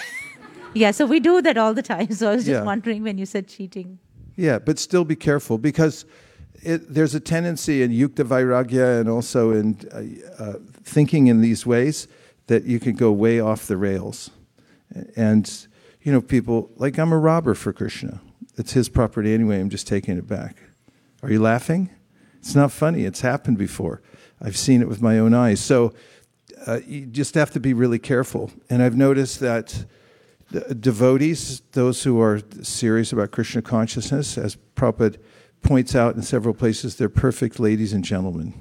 [0.75, 2.11] Yeah, so we do that all the time.
[2.11, 2.63] So I was just Yeah.
[2.63, 3.97] wondering when you said cheating.
[4.35, 6.05] Yeah, but still be careful because
[6.61, 11.65] it, there's a tendency in yukta vairagya and also in uh, uh, thinking in these
[11.65, 12.07] ways
[12.45, 14.29] that you can go way off the rails.
[15.15, 15.67] And,
[16.01, 18.21] you know, people, like I'm a robber for Krishna.
[18.57, 20.57] It's his property anyway, I'm just taking it back.
[21.23, 21.89] Are you laughing?
[22.39, 24.01] It's not funny, it's happened before.
[24.41, 25.59] I've seen it with my own eyes.
[25.59, 25.93] So
[26.65, 28.51] uh, you just have to be really careful.
[28.69, 29.85] And I've noticed that
[30.79, 35.17] devotees, those who are serious about Krishna consciousness, as Prabhupada
[35.61, 38.53] points out in several places, they're perfect ladies and gentlemen.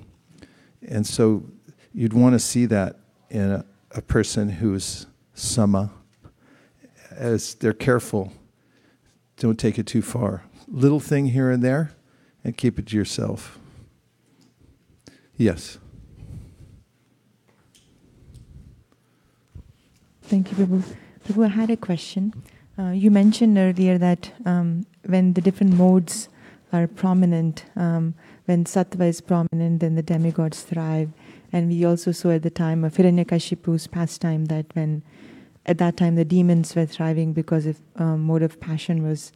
[0.86, 1.44] And so
[1.92, 2.96] you'd want to see that
[3.30, 5.90] in a, a person who's sama,
[7.18, 8.32] as they're careful.
[9.36, 10.44] Don't take it too far.
[10.66, 11.92] Little thing here and there,
[12.44, 13.58] and keep it to yourself.
[15.36, 15.78] Yes.
[20.22, 20.96] Thank you, Prabhu.
[21.26, 22.34] Prabhu, I had a question.
[22.78, 26.28] Uh, you mentioned earlier that um, when the different modes
[26.72, 31.10] are prominent, um, when sattva is prominent, then the demigods thrive.
[31.52, 35.02] And we also saw at the time of Hiranyakashipu's pastime that when
[35.68, 39.32] at that time the demons were thriving because of um, mode of passion was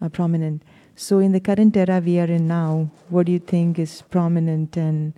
[0.00, 0.62] uh, prominent.
[0.94, 4.76] So in the current era we are in now, what do you think is prominent
[4.76, 5.12] and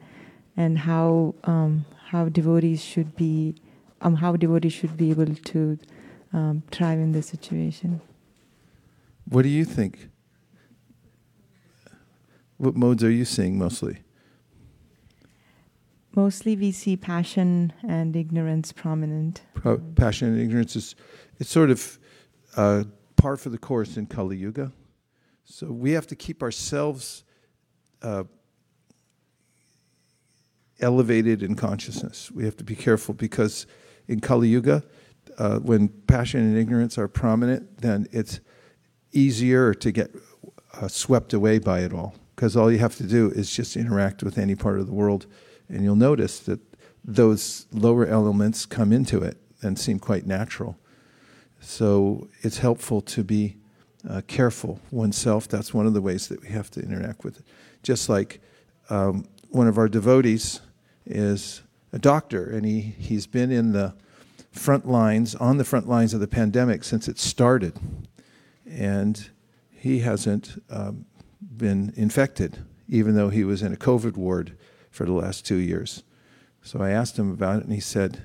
[0.56, 3.54] and how um, how devotees should be
[4.00, 5.78] um, how devotees should be able to
[6.32, 8.00] um, thrive in this situation?
[9.28, 10.08] What do you think?
[12.56, 14.03] What modes are you seeing mostly?
[16.16, 19.42] Mostly we see passion and ignorance prominent.
[19.54, 20.94] Pro- passion and ignorance is
[21.38, 21.98] it's sort of
[22.56, 22.84] uh,
[23.16, 24.72] par for the course in Kali Yuga.
[25.44, 27.24] So we have to keep ourselves
[28.02, 28.24] uh,
[30.80, 32.30] elevated in consciousness.
[32.30, 33.66] We have to be careful because
[34.06, 34.84] in Kali Yuga,
[35.38, 38.40] uh, when passion and ignorance are prominent, then it's
[39.12, 40.14] easier to get
[40.74, 42.14] uh, swept away by it all.
[42.36, 45.26] Because all you have to do is just interact with any part of the world,
[45.68, 46.60] and you'll notice that
[47.04, 50.78] those lower elements come into it and seem quite natural.
[51.60, 53.56] So it's helpful to be
[54.08, 55.48] uh, careful oneself.
[55.48, 57.44] That's one of the ways that we have to interact with it.
[57.82, 58.40] Just like
[58.90, 60.60] um, one of our devotees
[61.06, 63.94] is a doctor, and he, he's been in the
[64.52, 67.78] front lines, on the front lines of the pandemic since it started.
[68.68, 69.30] And
[69.70, 71.06] he hasn't um,
[71.40, 74.56] been infected, even though he was in a COVID ward
[74.94, 76.04] for the last two years.
[76.62, 78.22] So I asked him about it, and he said,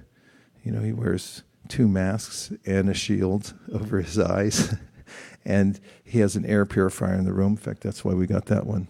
[0.64, 4.76] you know, he wears two masks and a shield over his eyes.
[5.46, 7.54] and he has an air purifier in the room.
[7.54, 8.88] In fact, that's why we got that one.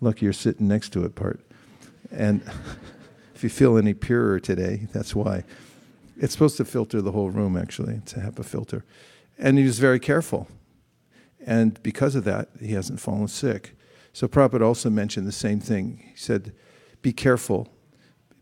[0.00, 1.40] Lucky you're sitting next to it, part.
[2.12, 2.40] And
[3.34, 5.42] if you feel any purer today, that's why.
[6.16, 8.84] It's supposed to filter the whole room, actually, to HEPA filter.
[9.36, 10.46] And he was very careful.
[11.44, 13.76] And because of that, he hasn't fallen sick.
[14.12, 16.10] So Prabhupada also mentioned the same thing.
[16.12, 16.52] He said,
[17.02, 17.68] be careful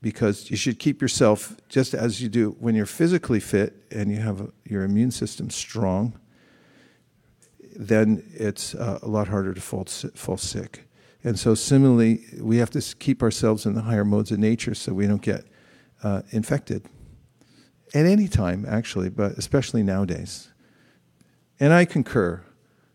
[0.03, 4.19] because you should keep yourself just as you do when you're physically fit and you
[4.19, 6.19] have a, your immune system strong,
[7.75, 9.85] then it's uh, a lot harder to fall,
[10.15, 10.87] fall sick.
[11.25, 14.93] And so, similarly, we have to keep ourselves in the higher modes of nature so
[14.93, 15.45] we don't get
[16.05, 16.85] uh, infected.
[17.95, 20.53] At any time, actually, but especially nowadays.
[21.59, 22.45] And I concur.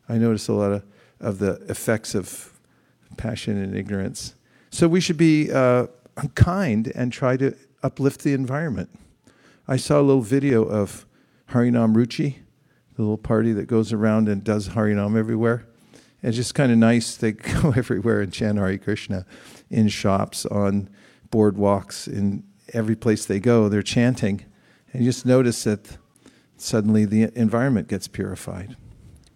[0.07, 0.83] I notice a lot of,
[1.19, 2.57] of the effects of
[3.17, 4.35] passion and ignorance.
[4.71, 5.87] So we should be uh,
[6.33, 8.89] kind and try to uplift the environment.
[9.67, 11.05] I saw a little video of
[11.49, 12.37] Harinam Ruchi,
[12.95, 15.67] the little party that goes around and does Harinam everywhere.
[16.23, 17.17] It's just kind of nice.
[17.17, 19.25] They go everywhere and chant Hare Krishna
[19.69, 20.89] in shops, on
[21.29, 22.43] boardwalks, in
[22.73, 24.45] every place they go, they're chanting.
[24.93, 25.97] And you just notice that
[26.55, 28.77] suddenly the environment gets purified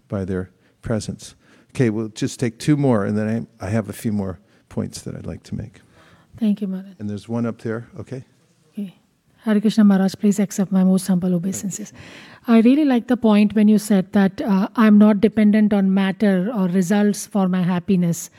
[0.08, 1.36] by their presence.
[1.72, 4.40] Okay, we'll just take two more, and then I, I have a few more
[4.78, 5.82] points that I'd like to make.
[6.44, 6.96] Thank you, Maharaj.
[7.00, 8.24] And there's one up there, okay?
[8.72, 8.94] Okay.
[9.44, 11.94] Hare Krishna Maharaj, please accept my most humble obeisances.
[12.48, 16.52] I really like the point when you said that uh, I'm not dependent on matter
[16.54, 18.30] or results for my happiness.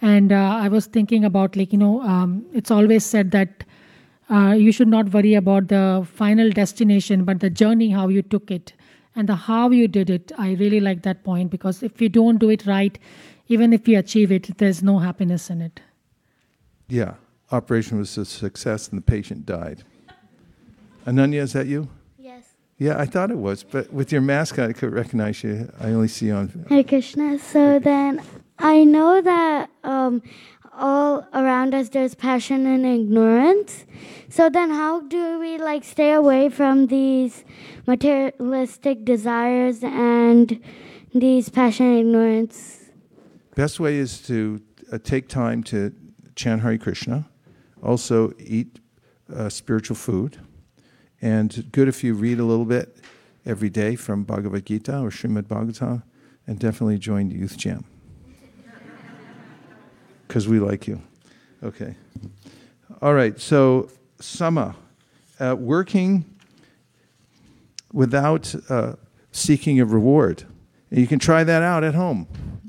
[0.00, 3.64] And uh, I was thinking about, like, you know, um, it's always said that
[4.30, 8.50] uh, you should not worry about the final destination, but the journey, how you took
[8.50, 8.72] it,
[9.16, 10.32] and the how you did it.
[10.38, 12.98] I really like that point because if you don't do it right,
[13.48, 15.80] even if you achieve it, there's no happiness in it.
[16.88, 17.14] Yeah,
[17.50, 19.84] operation was a success and the patient died.
[21.06, 21.88] Ananya, is that you?
[22.18, 22.44] Yes.
[22.76, 25.72] Yeah, I thought it was, but with your mask, I could recognize you.
[25.80, 26.66] I only see you on.
[26.68, 27.38] Hare Krishna.
[27.38, 28.22] So then
[28.58, 30.22] I know that um,
[30.74, 33.86] all around us there's passion and ignorance.
[34.28, 37.44] So then how do we like stay away from these
[37.86, 40.60] materialistic desires and
[41.14, 42.77] these passion and ignorance?
[43.58, 45.92] Best way is to uh, take time to
[46.36, 47.28] chant Hare Krishna,
[47.82, 48.78] also eat
[49.34, 50.38] uh, spiritual food,
[51.20, 52.98] and good if you read a little bit
[53.44, 56.04] every day from Bhagavad Gita or Srimad Bhagavatam,
[56.46, 57.84] and definitely join the Youth Jam
[60.28, 61.02] because we like you.
[61.64, 61.96] Okay.
[63.02, 63.40] All right.
[63.40, 63.90] So,
[64.20, 64.76] Sama,
[65.40, 66.24] uh, working
[67.92, 68.92] without uh,
[69.32, 70.44] seeking a reward.
[70.90, 72.28] You can try that out at home.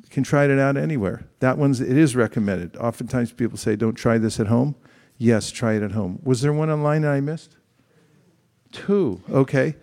[0.10, 1.28] You can try it out anywhere.
[1.40, 2.76] That one's it is recommended.
[2.78, 4.76] Oftentimes people say, "Don't try this at home."
[5.20, 6.20] Yes, try it at home.
[6.24, 7.58] Was there one online that I missed?
[8.72, 9.22] Two.
[9.30, 9.76] Okay.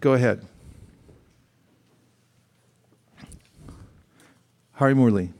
[0.00, 0.46] Go ahead.
[4.72, 5.32] Hari Murli.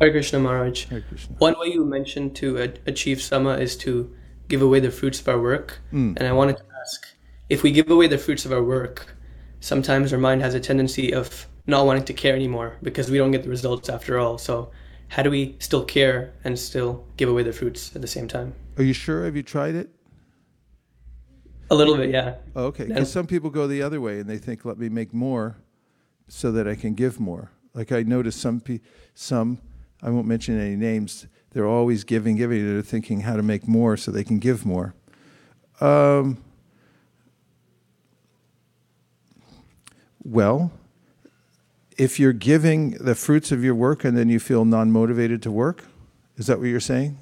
[0.00, 0.84] Hare Krishna Maharaj.
[0.84, 1.34] Hare Krishna.
[1.38, 4.14] One way you mentioned to achieve sama is to
[4.46, 5.80] give away the fruits of our work.
[5.92, 6.16] Mm.
[6.16, 7.08] And I wanted to ask
[7.48, 9.16] if we give away the fruits of our work,
[9.58, 13.30] sometimes our mind has a tendency of not wanting to care anymore because we don't
[13.30, 14.38] get the results after all.
[14.38, 14.72] So,
[15.08, 18.54] how do we still care and still give away the fruits at the same time?
[18.76, 19.24] Are you sure?
[19.24, 19.90] Have you tried it?
[21.70, 22.36] A little bit, yeah.
[22.56, 22.84] Oh, okay.
[22.84, 25.58] Because some people go the other way and they think, let me make more
[26.26, 27.50] so that I can give more.
[27.74, 28.80] Like I noticed some, pe-
[29.14, 29.58] some,
[30.02, 32.66] I won't mention any names, they're always giving, giving.
[32.66, 34.94] They're thinking how to make more so they can give more.
[35.80, 36.38] Um,
[40.22, 40.70] well,
[41.98, 45.50] if you're giving the fruits of your work and then you feel non motivated to
[45.50, 45.84] work,
[46.36, 47.18] is that what you're saying?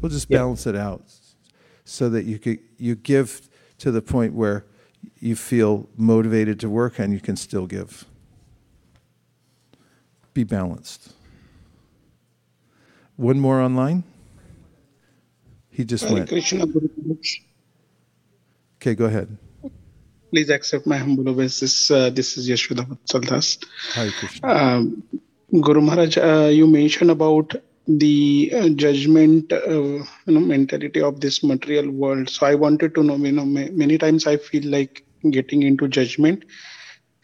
[0.00, 1.02] We'll just balance it out
[1.84, 3.48] so that you could, you give
[3.78, 4.66] to the point where
[5.20, 8.04] you feel motivated to work and you can still give.
[10.34, 11.12] Be balanced.
[13.16, 14.02] One more online.
[15.70, 16.28] He just Hare went.
[16.28, 17.38] Krishna Guru Maharaj.
[18.76, 19.38] Okay, go ahead.
[20.34, 21.88] Please accept my humble obeisances.
[21.88, 23.64] Uh, this is Yashoda Vatsaldas.
[23.94, 24.48] Hare Krishna.
[24.48, 25.04] Um,
[25.62, 27.54] Guru Maharaj, uh, you mentioned about
[27.86, 32.28] the uh, judgment, uh, you know, mentality of this material world.
[32.28, 35.86] So I wanted to know, you know, ma- many times I feel like getting into
[35.86, 36.46] judgment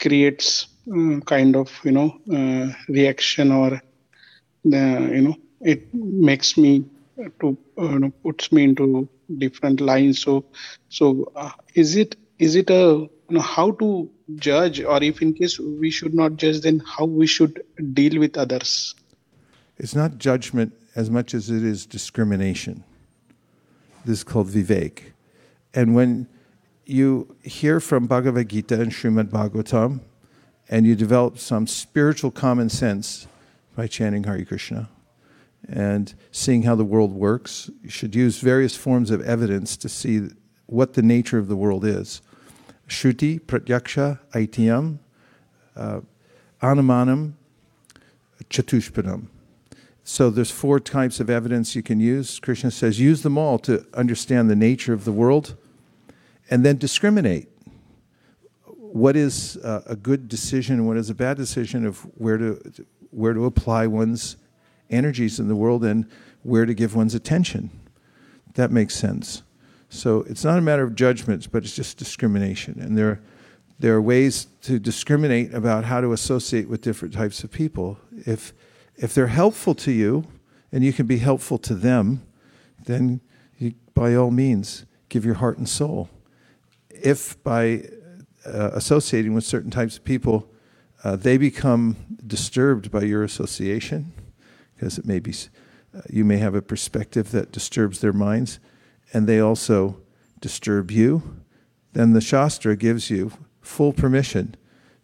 [0.01, 6.85] creates uh, kind of, you know, uh, reaction or, uh, you know, it makes me
[7.41, 10.23] to, uh, you know, puts me into different lines.
[10.23, 10.45] So,
[10.89, 13.89] so uh, is it is it a you know how to
[14.37, 17.63] judge or if in case we should not judge then how we should
[18.01, 18.95] deal with others
[19.79, 22.85] It's not judgment as much as it is discrimination.
[24.05, 25.13] This is called vivek.
[25.73, 26.29] And when
[26.85, 30.01] you hear from Bhagavad Gita and Srimad Bhagavatam,
[30.69, 33.27] and you develop some spiritual common sense
[33.75, 34.89] by chanting Hare Krishna
[35.69, 40.29] and seeing how the world works, you should use various forms of evidence to see
[40.67, 42.23] what the nature of the world is.
[42.91, 44.99] Shruti, Pratyaksha, Aitiyam,
[45.77, 46.01] uh,
[46.61, 47.35] Anumanam,
[48.51, 49.29] Chatushpanam.
[50.03, 52.41] So there's four types of evidence you can use.
[52.41, 55.57] Krishna says use them all to understand the nature of the world
[56.51, 57.49] and then discriminate.
[58.65, 63.35] What is uh, a good decision what is a bad decision of where to, where
[63.35, 64.37] to apply one's
[64.91, 66.11] energies in the world and
[66.43, 67.71] where to give one's attention.
[68.55, 69.45] That makes sense.
[69.91, 72.81] So it's not a matter of judgments, but it's just discrimination.
[72.81, 73.21] And there,
[73.79, 77.99] there are ways to discriminate about how to associate with different types of people.
[78.27, 78.55] If
[78.97, 80.25] If they're helpful to you
[80.73, 82.21] and you can be helpful to them,
[82.85, 83.21] then
[83.59, 86.09] you, by all means, give your heart and soul.
[86.91, 87.89] If by
[88.45, 90.47] uh, associating with certain types of people,
[91.03, 94.13] uh, they become disturbed by your association,
[94.75, 95.33] because it may be,
[95.95, 98.61] uh, you may have a perspective that disturbs their minds,
[99.13, 100.01] and they also
[100.41, 101.43] disturb you,
[101.93, 104.55] then the Shastra gives you full permission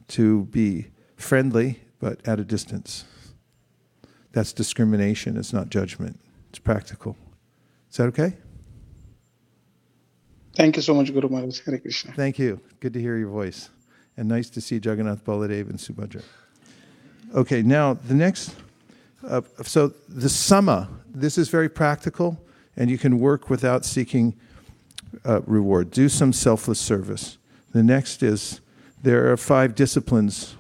[0.09, 0.87] to be
[1.17, 3.05] friendly but at a distance.
[4.33, 7.17] That's discrimination, it's not judgment, it's practical.
[7.91, 8.35] Is that okay?
[10.55, 11.61] Thank you so much, Guru Maharaj.
[11.65, 12.13] Hare Krishna.
[12.13, 12.61] Thank you.
[12.81, 13.69] Good to hear your voice.
[14.17, 16.23] And nice to see Jagannath Baladev and Subhadra.
[17.35, 18.55] Okay, now the next.
[19.27, 22.39] Uh, so the sama, this is very practical,
[22.77, 24.35] and you can work without seeking
[25.24, 25.91] uh, reward.
[25.91, 27.39] Do some selfless service.
[27.72, 28.61] The next is
[29.03, 30.57] there are five disciplines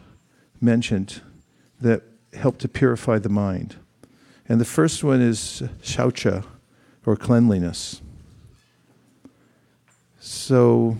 [0.60, 1.20] mentioned
[1.80, 2.02] that
[2.32, 3.76] help to purify the mind.
[4.48, 6.44] And the first one is shaucha,
[7.04, 8.02] or cleanliness.
[10.18, 10.96] So,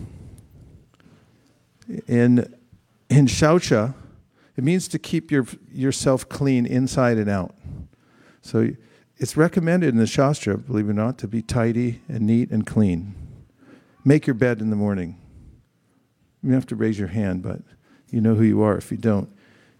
[2.07, 2.53] in,
[3.09, 3.93] in shaucha,
[4.55, 7.53] it means to keep your, yourself clean inside and out.
[8.41, 8.69] So,
[9.17, 12.65] it's recommended in the Shastra, believe it or not, to be tidy and neat and
[12.65, 13.15] clean.
[14.05, 15.19] Make your bed in the morning.
[16.43, 17.61] You have to raise your hand, but
[18.09, 19.29] you know who you are if you don't.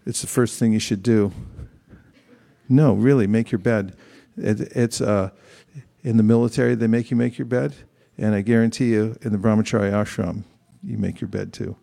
[0.04, 1.32] It's the first thing you should do.
[2.68, 3.96] No, really, make your bed.
[4.36, 5.30] It, it's uh,
[6.02, 7.74] in the military, they make you make your bed.
[8.18, 10.42] And I guarantee you, in the brahmachari ashram,
[10.82, 11.76] you make your bed too.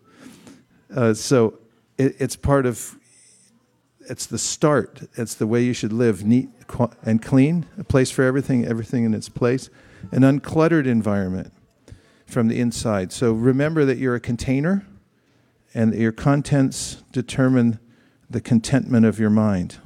[0.94, 1.58] Uh, so
[1.98, 2.96] it, it's part of,
[4.08, 5.02] it's the start.
[5.16, 6.48] It's the way you should live neat
[7.02, 9.68] and clean, a place for everything, everything in its place,
[10.12, 11.52] an uncluttered environment
[12.26, 13.12] from the inside.
[13.12, 14.86] So remember that you're a container
[15.74, 17.78] and your contents determine
[18.28, 19.76] the contentment of your mind.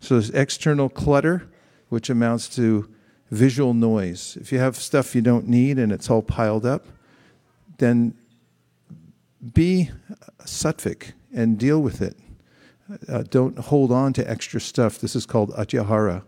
[0.00, 1.48] So there's external clutter,
[1.88, 2.88] which amounts to
[3.30, 4.36] visual noise.
[4.40, 6.86] If you have stuff you don't need and it's all piled up,
[7.78, 8.14] then
[9.54, 9.90] be
[10.42, 12.16] sattvic and deal with it.
[13.08, 14.98] Uh, don't hold on to extra stuff.
[14.98, 16.22] This is called atyahara.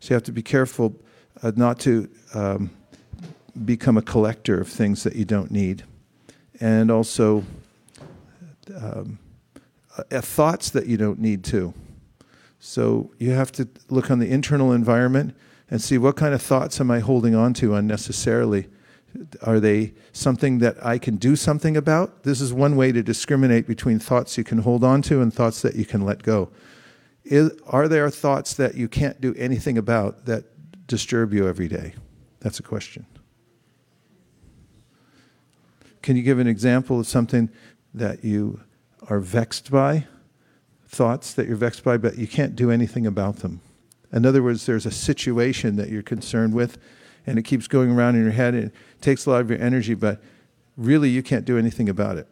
[0.00, 0.94] So you have to be careful
[1.42, 2.70] uh, not to um,
[3.64, 5.84] become a collector of things that you don't need.
[6.60, 7.44] And also
[8.74, 9.18] um,
[9.96, 11.72] uh, thoughts that you don't need to.
[12.58, 15.36] So you have to look on the internal environment
[15.70, 18.66] and see what kind of thoughts am I holding on to unnecessarily.
[19.42, 22.24] Are they something that I can do something about?
[22.24, 25.62] This is one way to discriminate between thoughts you can hold on to and thoughts
[25.62, 26.50] that you can let go.
[27.24, 30.44] Is, are there thoughts that you can't do anything about that
[30.86, 31.94] disturb you every day?
[32.40, 33.06] That's a question.
[36.02, 37.48] Can you give an example of something
[37.94, 38.60] that you
[39.08, 40.06] are vexed by?
[40.94, 43.60] thoughts that you're vexed by, but you can't do anything about them.
[44.12, 46.78] In other words, there's a situation that you're concerned with,
[47.26, 49.60] and it keeps going around in your head, and it takes a lot of your
[49.60, 50.22] energy, but
[50.76, 52.28] really you can't do anything about it.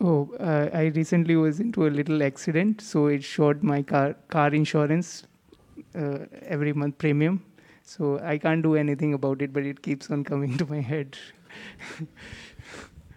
[0.00, 4.48] Oh, uh, I recently was into a little accident, so it showed my car car
[4.48, 5.26] insurance
[5.94, 7.44] uh, every month premium.
[7.82, 11.16] So I can't do anything about it, but it keeps on coming to my head.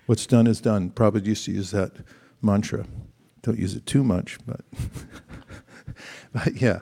[0.06, 0.92] What's done is done.
[0.92, 1.92] Prabhupada used to use that
[2.42, 2.86] mantra.
[3.42, 4.62] Don't use it too much, but,
[6.34, 6.80] but yeah.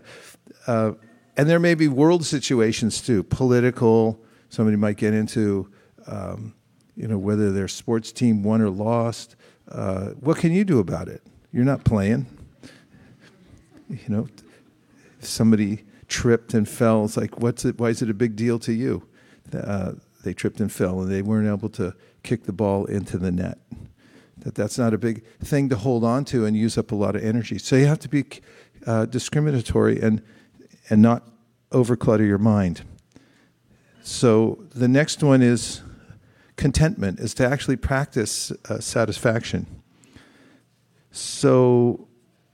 [0.65, 0.93] Uh,
[1.37, 4.19] and there may be world situations too, political.
[4.49, 5.71] Somebody might get into,
[6.07, 6.53] um,
[6.95, 9.35] you know, whether their sports team won or lost.
[9.69, 11.21] Uh, what can you do about it?
[11.51, 12.25] You're not playing.
[13.89, 14.27] You know,
[15.19, 17.05] somebody tripped and fell.
[17.05, 17.79] It's like, what's it?
[17.79, 19.07] Why is it a big deal to you?
[19.53, 23.31] Uh, they tripped and fell, and they weren't able to kick the ball into the
[23.31, 23.59] net
[24.47, 27.15] that that's not a big thing to hold on to and use up a lot
[27.15, 27.57] of energy.
[27.57, 28.23] So you have to be
[28.85, 30.21] uh, discriminatory and
[30.89, 31.23] and not
[31.71, 32.81] overclutter your mind.
[34.01, 35.81] So the next one is
[36.55, 39.67] contentment, is to actually practice uh, satisfaction.
[41.11, 42.07] So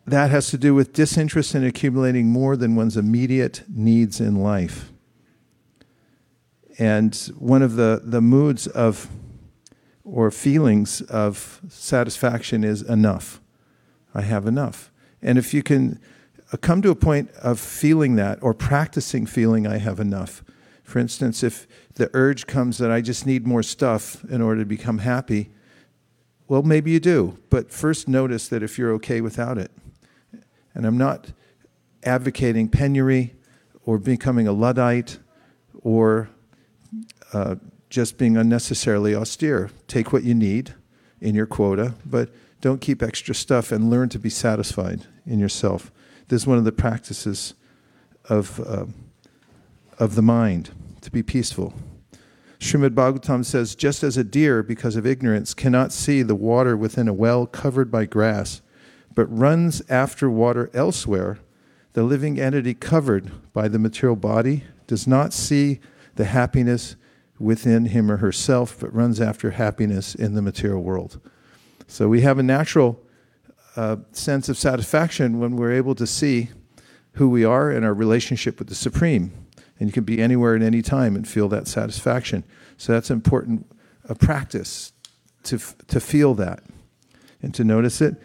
[0.06, 4.92] that has to do with disinterest in accumulating more than one's immediate needs in life.
[6.80, 9.08] And one of the, the moods of
[10.04, 13.40] or feelings of satisfaction is enough.
[14.14, 14.92] I have enough.
[15.22, 16.00] And if you can
[16.58, 20.44] come to a point of feeling that or practicing feeling I have enough,
[20.84, 24.66] for instance, if the urge comes that I just need more stuff in order to
[24.66, 25.50] become happy,
[26.48, 27.38] well, maybe you do.
[27.50, 29.72] But first, notice that if you're okay without it.
[30.76, 31.32] And I'm not
[32.04, 33.34] advocating penury
[33.86, 35.20] or becoming a Luddite
[35.82, 36.30] or
[37.32, 37.56] uh,
[37.90, 39.72] just being unnecessarily austere.
[39.88, 40.74] Take what you need
[41.22, 42.30] in your quota, but
[42.60, 45.92] don't keep extra stuff and learn to be satisfied in yourself.
[46.34, 47.54] This is one of the practices
[48.28, 48.88] of, uh,
[50.00, 50.72] of the mind,
[51.02, 51.76] to be peaceful.
[52.58, 57.08] Srimad Bhagavatam says, just as a deer, because of ignorance, cannot see the water within
[57.08, 58.64] a well covered by grass,
[59.14, 61.38] but runs after water elsewhere,
[61.92, 65.82] the living entity covered by the material body does not see
[66.16, 66.96] the happiness
[67.38, 71.22] within him or herself, but runs after happiness in the material world.
[71.86, 73.03] So we have a natural
[73.76, 76.50] uh, sense of satisfaction when we're able to see
[77.14, 79.32] who we are and our relationship with the Supreme.
[79.80, 82.44] And you can be anywhere at any time and feel that satisfaction.
[82.78, 83.68] So that's important
[84.08, 84.92] a practice
[85.44, 85.58] to,
[85.88, 86.64] to feel that
[87.42, 88.16] and to notice it.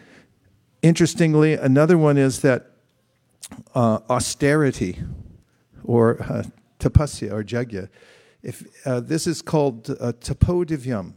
[0.81, 2.71] Interestingly, another one is that
[3.75, 4.99] uh, austerity
[5.83, 6.43] or uh,
[6.79, 7.89] tapasya or yagya.
[8.41, 11.13] If, uh, this is called uh, tapodivyam.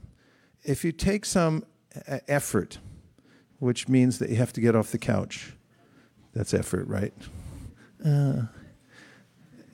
[0.64, 1.64] If you take some
[2.08, 2.78] uh, effort,
[3.62, 5.52] which means that you have to get off the couch,
[6.34, 7.14] that's effort, right?
[8.04, 8.42] Uh,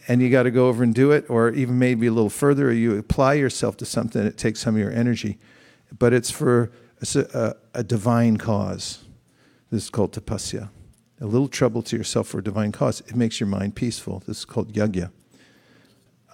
[0.06, 2.68] and you got to go over and do it, or even maybe a little further,
[2.68, 5.38] or you apply yourself to something that takes some of your energy.
[5.98, 6.70] But it's for
[7.00, 9.04] a, a, a divine cause.
[9.70, 10.68] This is called tapasya.
[11.22, 13.00] A little trouble to yourself for a divine cause.
[13.00, 14.22] It makes your mind peaceful.
[14.26, 15.10] This is called yagya.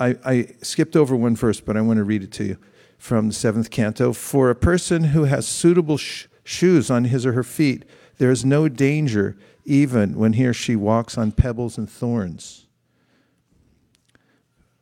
[0.00, 2.58] I, I skipped over one verse, but I want to read it to you
[2.98, 4.12] from the seventh canto.
[4.12, 7.84] For a person who has suitable sh- shoes on his or her feet,
[8.18, 12.66] there is no danger even when he or she walks on pebbles and thorns.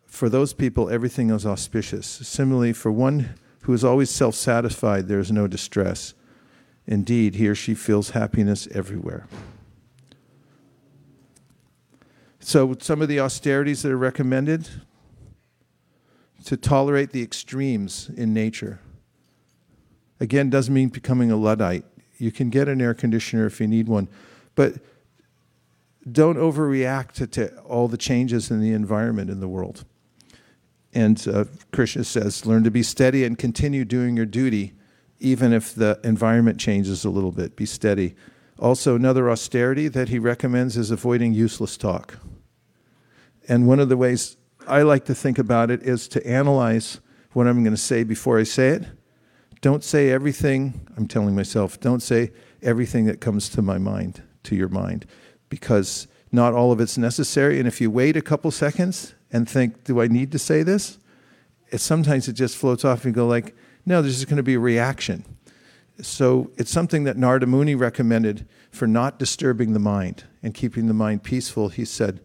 [0.06, 2.06] For those people, everything is auspicious.
[2.06, 6.14] Similarly, for one who is always self satisfied, there is no distress.
[6.86, 9.26] Indeed, he or she feels happiness everywhere.
[12.40, 14.68] So, some of the austerities that are recommended
[16.44, 18.80] to tolerate the extremes in nature.
[20.22, 21.84] Again, doesn't mean becoming a Luddite.
[22.16, 24.06] You can get an air conditioner if you need one,
[24.54, 24.74] but
[26.12, 29.84] don't overreact to, to all the changes in the environment in the world.
[30.94, 34.74] And uh, Krishna says, learn to be steady and continue doing your duty,
[35.18, 37.56] even if the environment changes a little bit.
[37.56, 38.14] Be steady.
[38.60, 42.20] Also, another austerity that he recommends is avoiding useless talk.
[43.48, 44.36] And one of the ways
[44.68, 47.00] I like to think about it is to analyze
[47.32, 48.84] what I'm going to say before I say it.
[49.62, 52.32] Don't say everything, I'm telling myself, don't say
[52.62, 55.06] everything that comes to my mind, to your mind,
[55.48, 57.58] because not all of it's necessary.
[57.58, 60.98] And if you wait a couple seconds and think, do I need to say this?
[61.70, 63.56] It, sometimes it just floats off and you go like,
[63.86, 65.24] no, there's just going to be a reaction.
[66.02, 70.94] So it's something that Narada Muni recommended for not disturbing the mind and keeping the
[70.94, 71.70] mind peaceful.
[71.70, 72.20] He said,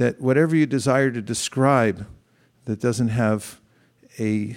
[0.00, 2.06] that whatever you desire to describe
[2.64, 3.60] that doesn't have
[4.18, 4.56] a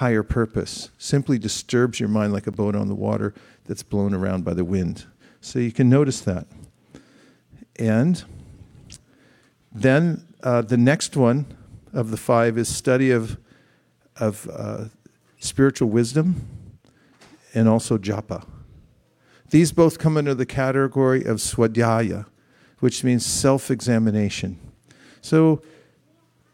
[0.00, 3.34] higher purpose simply disturbs your mind like a boat on the water
[3.66, 5.04] that's blown around by the wind.
[5.42, 6.46] So you can notice that.
[7.76, 8.24] And
[9.70, 11.44] then uh, the next one
[11.92, 13.36] of the five is study of,
[14.16, 14.84] of uh,
[15.38, 16.48] spiritual wisdom
[17.52, 18.46] and also japa.
[19.50, 22.24] These both come under the category of swadhyaya,
[22.78, 24.58] which means self examination.
[25.20, 25.60] So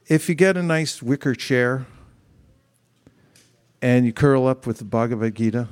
[0.09, 1.87] if you get a nice wicker chair
[3.87, 5.69] and you curl up with the Bhagavad Gita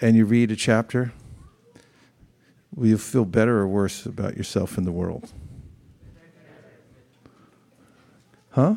[0.00, 1.12] and you read a chapter,
[2.74, 5.32] will you feel better or worse about yourself in the world?
[8.50, 8.74] Huh?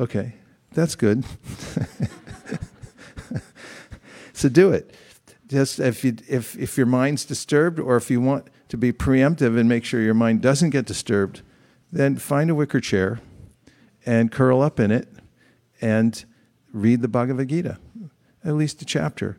[0.00, 0.34] Okay,
[0.72, 1.22] that's good.
[4.32, 4.96] so do it.
[5.46, 9.56] Just if you if if your mind's disturbed or if you want to be preemptive
[9.56, 11.42] and make sure your mind doesn't get disturbed,
[11.92, 13.20] then find a wicker chair
[14.06, 15.08] and curl up in it
[15.80, 16.24] and
[16.72, 17.78] read the Bhagavad Gita,
[18.44, 19.38] at least a chapter,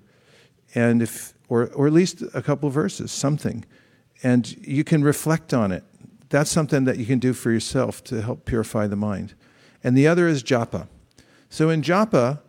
[0.74, 3.66] and if or or at least a couple verses, something,
[4.24, 5.84] and you can reflect on it.
[6.30, 9.36] That's something that you can do for yourself to help purify the mind.
[9.84, 10.88] And the other is japa.
[11.50, 12.40] So in japa,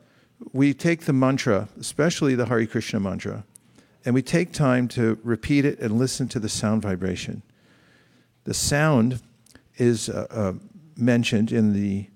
[0.53, 3.45] we take the mantra, especially the Hare Krishna mantra,
[4.05, 7.43] and we take time to repeat it and listen to the sound vibration.
[8.45, 9.21] The sound
[9.77, 10.53] is uh, uh,
[10.97, 12.09] mentioned in the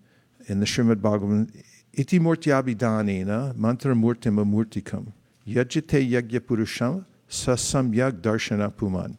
[0.46, 1.64] in the Srimad Bhagavatam.
[1.92, 5.12] Iti murtyabhidanena mantra murtim amurtikam
[5.46, 9.18] yajite yagya purusham sasamyag darshana puman.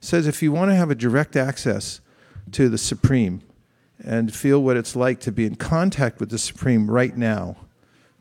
[0.00, 2.00] Says if you want to have a direct access
[2.50, 3.42] to the Supreme
[4.04, 7.56] and feel what it's like to be in contact with the Supreme right now,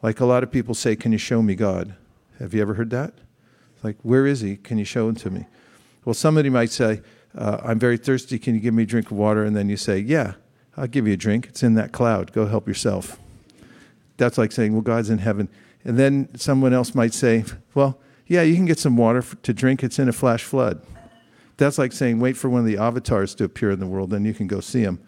[0.02, 1.96] like a lot of people say, Can you show me God?
[2.40, 3.14] Have you ever heard that?
[3.84, 4.58] Like, where is he?
[4.58, 5.46] Can you show him to me?
[6.06, 7.02] Well, somebody might say,
[7.36, 8.38] uh, I'm very thirsty.
[8.40, 9.44] Can you give me a drink of water?
[9.44, 10.34] And then you say, Yeah,
[10.78, 11.48] I'll give you a drink.
[11.48, 12.32] It's in that cloud.
[12.32, 13.20] Go help yourself.
[14.18, 15.50] That's like saying, Well, God's in heaven.
[15.84, 17.44] And then someone else might say,
[17.74, 19.84] Well, yeah, you can get some water to drink.
[19.84, 20.82] It's in a flash flood.
[21.62, 24.26] That's like saying, wait for one of the avatars to appear in the world, then
[24.26, 25.00] you can go see them.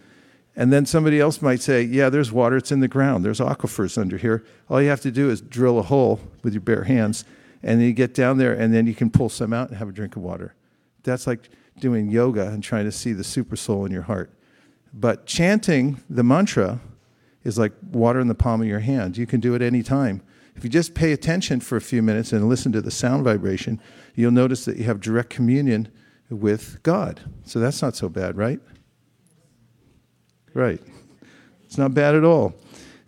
[0.56, 3.98] And then somebody else might say, yeah, there's water, it's in the ground, there's aquifers
[3.98, 4.46] under here.
[4.70, 7.26] All you have to do is drill a hole with your bare hands,
[7.64, 9.90] and then you get down there, and then you can pull some out and have
[9.90, 10.54] a drink of water.
[11.02, 11.50] That's like
[11.80, 14.30] doing yoga and trying to see the super soul in your heart.
[14.94, 16.80] But chanting the mantra
[17.44, 19.18] is like water in the palm of your hand.
[19.18, 20.22] You can do it any time.
[20.56, 23.82] If you just pay attention for a few minutes and listen to the sound vibration,
[24.16, 25.90] you'll notice that you have direct communion
[26.30, 27.22] with God.
[27.44, 28.60] So that's not so bad, right?
[30.54, 30.80] Right.
[31.64, 32.54] It's not bad at all.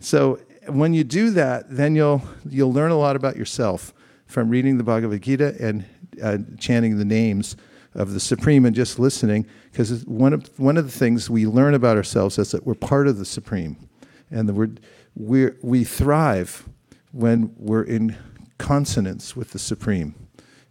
[0.00, 3.94] So when you do that, then you'll you'll learn a lot about yourself
[4.26, 5.84] from reading the Bhagavad Gita and
[6.20, 7.56] uh, chanting the names
[7.96, 11.74] of the Supreme and just listening, because one of one of the things we learn
[11.74, 13.88] about ourselves is that we're part of the Supreme,
[14.30, 14.70] and we're,
[15.16, 16.68] we we thrive
[17.12, 18.14] when we're in
[18.58, 20.14] consonance with the Supreme,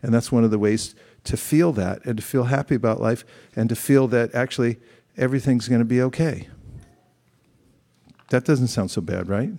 [0.03, 3.25] and that's one of the ways to feel that and to feel happy about life
[3.55, 4.77] and to feel that actually
[5.17, 6.47] everything's going to be okay.
[8.29, 9.49] That doesn't sound so bad, right?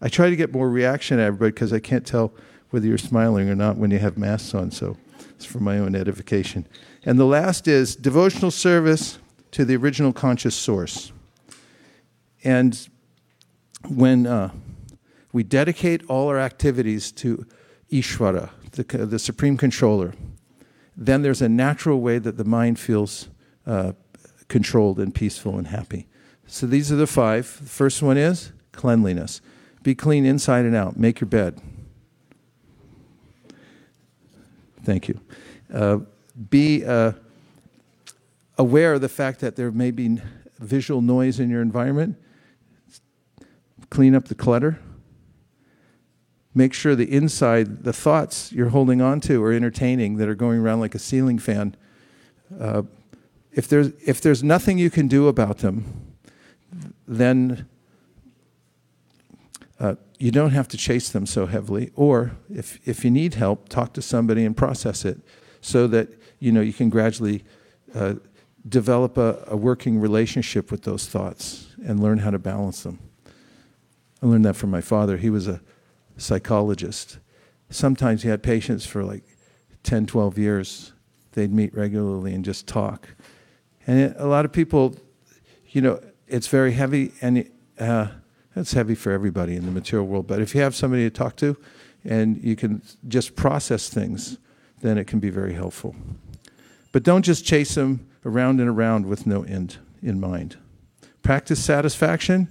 [0.00, 2.32] I try to get more reaction out of everybody because I can't tell
[2.70, 4.96] whether you're smiling or not when you have masks on, so
[5.36, 6.66] it's for my own edification.
[7.04, 9.18] And the last is devotional service
[9.52, 11.12] to the original conscious source.
[12.42, 12.88] And
[13.86, 14.50] when uh,
[15.32, 17.46] we dedicate all our activities to
[17.92, 20.14] Ishvara, the, the supreme controller,
[20.96, 23.28] then there's a natural way that the mind feels
[23.66, 23.92] uh,
[24.48, 26.06] controlled and peaceful and happy.
[26.46, 27.58] So these are the five.
[27.62, 29.42] The first one is cleanliness.
[29.82, 30.96] Be clean inside and out.
[30.96, 31.60] Make your bed.
[34.86, 35.20] Thank you.
[35.74, 35.98] Uh,
[36.48, 37.10] be uh,
[38.56, 40.18] aware of the fact that there may be
[40.60, 42.16] visual noise in your environment.
[43.90, 44.78] Clean up the clutter.
[46.54, 50.60] Make sure the inside, the thoughts you're holding on to are entertaining that are going
[50.60, 51.74] around like a ceiling fan.
[52.56, 52.82] Uh,
[53.50, 56.14] if, there's, if there's nothing you can do about them,
[57.08, 57.68] then
[59.78, 61.90] uh, you don't have to chase them so heavily.
[61.94, 65.20] Or if, if you need help, talk to somebody and process it
[65.60, 66.08] so that
[66.38, 67.44] you know you can gradually
[67.94, 68.14] uh,
[68.68, 72.98] develop a, a, working relationship with those thoughts and learn how to balance them.
[74.22, 75.16] I learned that from my father.
[75.16, 75.60] He was a
[76.16, 77.18] psychologist.
[77.70, 79.24] Sometimes he had patients for like
[79.82, 80.92] 10, 12 years.
[81.32, 83.08] They'd meet regularly and just talk.
[83.86, 84.96] And it, a lot of people,
[85.68, 87.48] you know, it's very heavy and
[87.78, 88.08] uh,
[88.56, 90.26] it's heavy for everybody in the material world.
[90.26, 91.56] But if you have somebody to talk to
[92.04, 94.38] and you can just process things,
[94.80, 95.94] then it can be very helpful.
[96.92, 100.56] But don't just chase them around and around with no end in mind.
[101.22, 102.48] Practice satisfaction,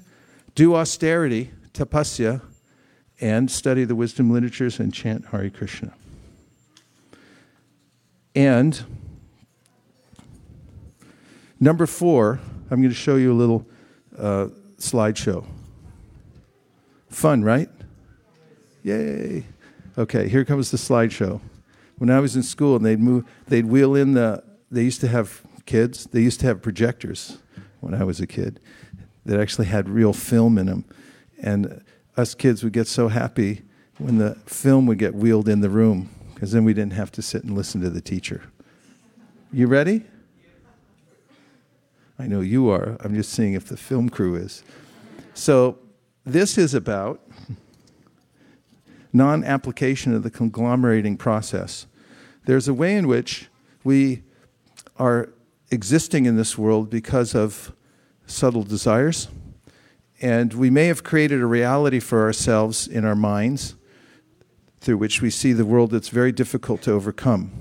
[0.53, 2.41] do austerity, tapasya,
[3.19, 5.93] and study the wisdom literatures and chant Hare Krishna.
[8.35, 8.83] And
[11.59, 12.39] number four,
[12.69, 13.65] I'm going to show you a little
[14.17, 14.47] uh,
[14.77, 15.45] slideshow.
[17.15, 17.69] Fun, right?
[18.83, 19.45] Yay.
[19.97, 21.39] Okay, here comes the slideshow.
[21.97, 25.07] When I was in school and they'd move, they'd wheel in the, they used to
[25.07, 27.37] have kids, they used to have projectors
[27.79, 28.59] when I was a kid
[29.25, 30.83] that actually had real film in them.
[31.41, 31.85] And
[32.17, 33.61] us kids would get so happy
[33.97, 37.21] when the film would get wheeled in the room because then we didn't have to
[37.21, 38.43] sit and listen to the teacher.
[39.53, 40.03] You ready?
[42.19, 42.97] I know you are.
[42.99, 44.63] I'm just seeing if the film crew is.
[45.33, 45.79] So,
[46.25, 47.21] this is about
[49.13, 51.85] non application of the conglomerating process.
[52.45, 53.47] There's a way in which
[53.83, 54.23] we
[54.97, 55.29] are
[55.71, 57.73] existing in this world because of
[58.25, 59.27] subtle desires,
[60.21, 63.75] and we may have created a reality for ourselves in our minds
[64.81, 67.51] through which we see the world that's very difficult to overcome.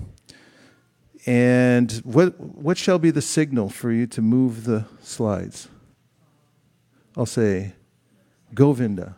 [1.26, 5.68] And what, what shall be the signal for you to move the slides?
[7.16, 7.72] I'll say
[8.54, 9.16] Govinda.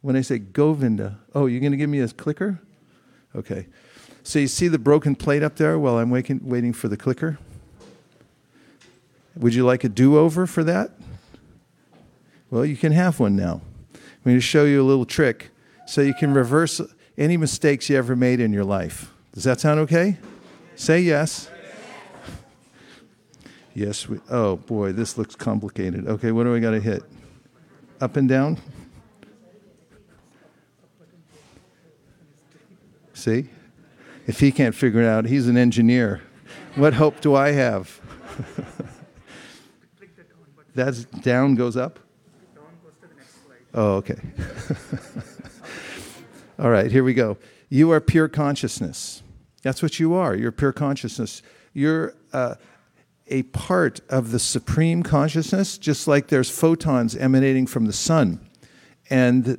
[0.00, 2.60] When I say Govinda, oh, you're going to give me a clicker?
[3.34, 3.66] Okay.
[4.22, 7.38] So you see the broken plate up there while I'm waiting, waiting for the clicker?
[9.36, 10.92] Would you like a do over for that?
[12.50, 13.60] Well, you can have one now.
[13.92, 15.50] I'm going to show you a little trick
[15.86, 16.80] so you can reverse
[17.18, 19.12] any mistakes you ever made in your life.
[19.32, 20.18] Does that sound okay?
[20.76, 21.50] Say yes.
[23.74, 24.08] Yes.
[24.08, 26.06] We, oh boy, this looks complicated.
[26.06, 27.02] Okay, what do I got to hit?
[28.00, 28.58] Up and down?
[33.12, 33.48] See?
[34.26, 36.22] If he can't figure it out, he's an engineer.
[36.74, 38.00] What hope do I have?
[40.74, 42.00] That's down goes up?
[43.72, 44.16] Oh, okay.
[46.58, 47.36] All right, here we go.
[47.68, 49.22] You are pure consciousness.
[49.62, 50.34] That's what you are.
[50.34, 51.42] You're pure consciousness.
[51.72, 52.54] You're uh,
[53.28, 58.40] a part of the supreme consciousness, just like there's photons emanating from the sun.
[59.10, 59.58] And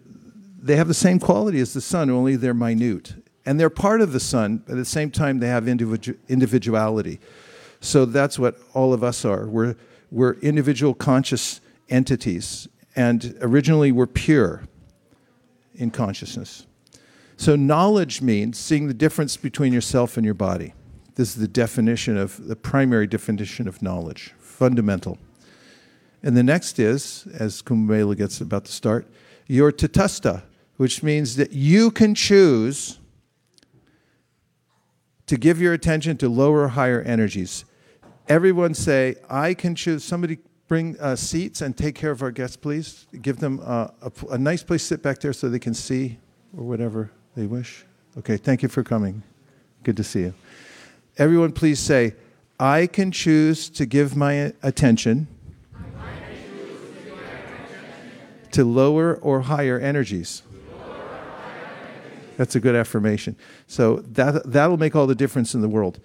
[0.59, 3.16] they have the same quality as the sun, only they're minute.
[3.45, 7.20] And they're part of the sun, but at the same time, they have individu- individuality.
[7.80, 9.47] So that's what all of us are.
[9.47, 9.76] We're,
[10.09, 12.68] we're individual conscious entities.
[12.95, 14.63] And originally, we're pure
[15.76, 16.66] in consciousness.
[17.38, 20.74] So, knowledge means seeing the difference between yourself and your body.
[21.16, 25.18] This is the definition of the primary definition of knowledge, fundamental.
[26.22, 29.07] And the next is, as Kumbhmela gets about to start,
[29.47, 30.43] your tatasta,
[30.78, 32.99] which means that you can choose
[35.28, 37.66] to give your attention to lower or higher energies.
[38.28, 40.03] Everyone say, I can choose.
[40.03, 43.07] Somebody bring uh, seats and take care of our guests, please.
[43.22, 46.18] Give them uh, a, a nice place to sit back there so they can see
[46.57, 47.86] or whatever they wish.
[48.18, 49.24] Okay, thank you for coming.
[49.84, 50.34] Good to see you.
[51.18, 52.13] Everyone, please say,
[52.59, 55.28] I can choose to give my attention
[58.51, 60.43] to lower or higher energies.
[62.36, 63.38] That's a good affirmation.
[63.68, 66.01] So that, that'll make all the difference in the world.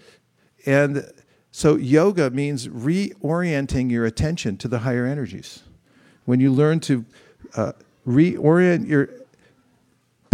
[0.64, 1.04] And
[1.50, 5.64] so yoga means reorienting your attention to the higher energies.
[6.24, 7.04] When you learn to
[7.56, 7.72] uh,
[8.06, 9.10] reorient your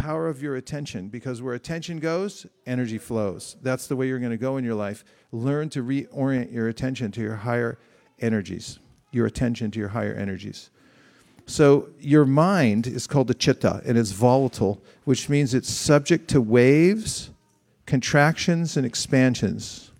[0.06, 3.56] power of your attention, because where attention goes, energy flows.
[3.60, 5.04] That's the way you're going to go in your life.
[5.32, 7.76] Learn to reorient your attention to your higher
[8.20, 8.78] energies,
[9.10, 10.70] your attention to your higher energies.
[11.46, 16.40] So your mind is called the chitta, and it's volatile, which means it's subject to
[16.40, 17.30] waves,
[17.86, 19.90] contractions, and expansions.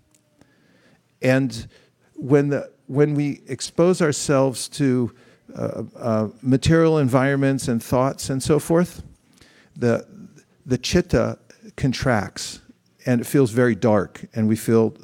[1.21, 1.67] And
[2.15, 5.13] when, the, when we expose ourselves to
[5.53, 9.03] uh, uh, material environments and thoughts and so forth,
[9.77, 10.07] the,
[10.65, 11.37] the chitta
[11.75, 12.59] contracts
[13.05, 14.95] and it feels very dark, and we feel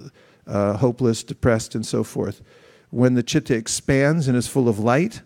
[0.45, 2.41] uh, hopeless, depressed, and so forth.
[2.89, 5.21] When the chitta expands and is full of light,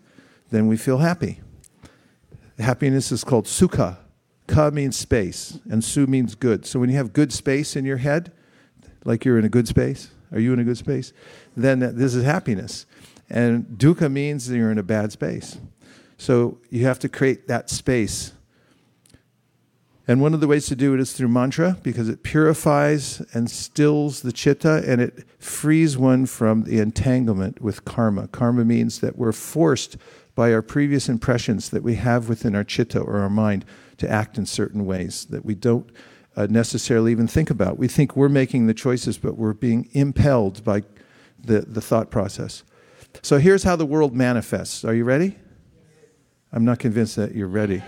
[0.50, 1.40] then we feel happy.
[2.58, 3.98] Happiness is called sukha.
[4.46, 6.64] Ka means space, and su means good.
[6.64, 8.32] So when you have good space in your head,
[9.04, 11.12] like you're in a good space, are you in a good space?
[11.56, 12.86] Then this is happiness.
[13.28, 15.58] And dukkha means that you're in a bad space.
[16.16, 18.32] So you have to create that space.
[20.08, 23.50] And one of the ways to do it is through mantra because it purifies and
[23.50, 28.26] stills the chitta and it frees one from the entanglement with karma.
[28.28, 29.98] Karma means that we're forced
[30.34, 33.66] by our previous impressions that we have within our chitta or our mind
[33.98, 35.90] to act in certain ways that we don't
[36.36, 37.76] uh, necessarily even think about.
[37.76, 40.84] We think we're making the choices, but we're being impelled by
[41.38, 42.62] the, the thought process.
[43.20, 44.86] So here's how the world manifests.
[44.86, 45.36] Are you ready?
[46.50, 47.82] I'm not convinced that you're ready.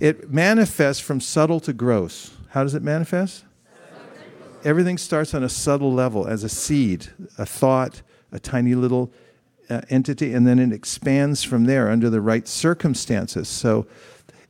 [0.00, 2.34] It manifests from subtle to gross.
[2.50, 3.44] How does it manifest?
[4.64, 8.02] Everything starts on a subtle level as a seed, a thought,
[8.32, 9.12] a tiny little
[9.70, 13.48] uh, entity, and then it expands from there under the right circumstances.
[13.48, 13.86] So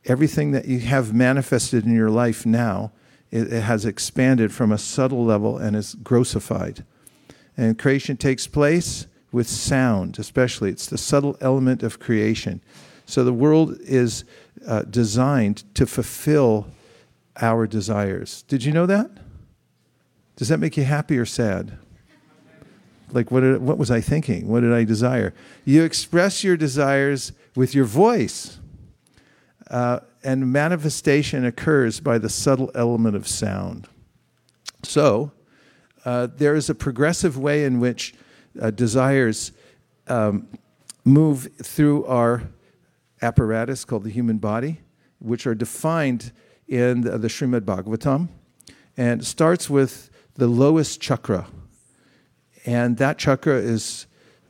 [0.05, 2.91] everything that you have manifested in your life now,
[3.31, 6.83] it, it has expanded from a subtle level and is grossified.
[7.55, 10.71] And creation takes place with sound, especially.
[10.71, 12.61] It's the subtle element of creation.
[13.09, 14.23] So the world is
[14.67, 16.67] uh, designed to fulfill
[17.41, 18.43] our desires.
[18.43, 19.09] Did you know that?
[20.35, 21.75] Does that make you happy or sad?
[23.11, 24.47] Like, what, did, what was I thinking?
[24.47, 25.33] What did I desire?
[25.65, 28.59] You express your desires with your voice.
[29.71, 33.87] Uh, and manifestation occurs by the subtle element of sound.
[34.83, 35.31] So,
[36.05, 38.13] uh, there is a progressive way in which
[38.61, 39.51] uh, desires
[40.07, 40.47] um,
[41.03, 42.43] move through our
[43.21, 44.81] apparatus called the human body,
[45.19, 46.31] which are defined
[46.67, 48.29] in the, the Srimad Bhagavatam.
[48.97, 51.47] And starts with the lowest chakra,
[52.65, 54.07] and that chakra is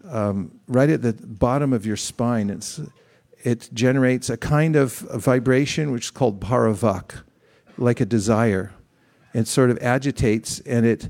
[0.07, 2.49] um, right at the bottom of your spine.
[2.49, 2.79] It's,
[3.43, 7.21] it generates a kind of a vibration which is called paravak,
[7.77, 8.73] like a desire.
[9.33, 11.09] It sort of agitates and it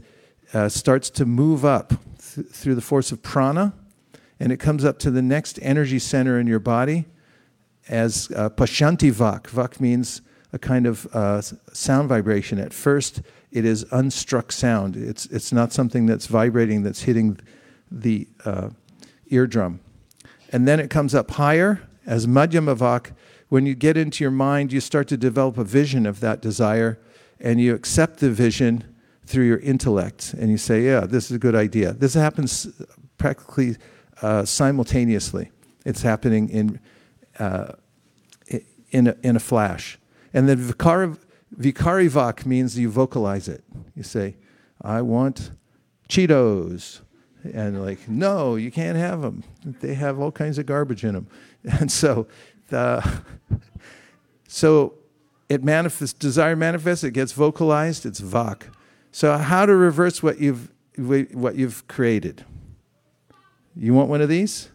[0.53, 1.93] uh, starts to move up
[2.33, 3.73] th- through the force of prana,
[4.39, 7.05] and it comes up to the next energy center in your body
[7.89, 9.43] as uh, pashyanti vak.
[9.43, 10.21] Vak means
[10.53, 12.59] a kind of uh, sound vibration.
[12.59, 13.21] At first,
[13.51, 14.95] it is unstruck sound.
[14.95, 17.39] It's, it's not something that's vibrating, that's hitting
[17.91, 18.69] the uh,
[19.29, 19.79] eardrum.
[20.51, 23.11] And then it comes up higher as Madhyamavak.
[23.49, 26.99] When you get into your mind, you start to develop a vision of that desire,
[27.39, 28.83] and you accept the vision
[29.25, 30.33] through your intellect.
[30.33, 31.93] And you say, Yeah, this is a good idea.
[31.93, 32.67] This happens
[33.17, 33.77] practically
[34.21, 35.51] uh, simultaneously.
[35.85, 36.79] It's happening in,
[37.39, 37.73] uh,
[38.91, 39.97] in, a, in a flash.
[40.33, 41.17] And then Vaikhari,
[41.57, 43.63] Vaikharivak means you vocalize it.
[43.95, 44.35] You say,
[44.81, 45.51] I want
[46.07, 47.01] Cheetos.
[47.53, 49.43] And like, no, you can't have them.
[49.63, 51.27] They have all kinds of garbage in them.
[51.79, 52.27] And so,
[52.69, 53.21] the,
[54.47, 54.93] so
[55.49, 58.63] it manifests, desire manifests, it gets vocalized, it's vak.
[59.11, 62.45] So how to reverse what you've, what you've created?
[63.75, 64.69] You want one of these?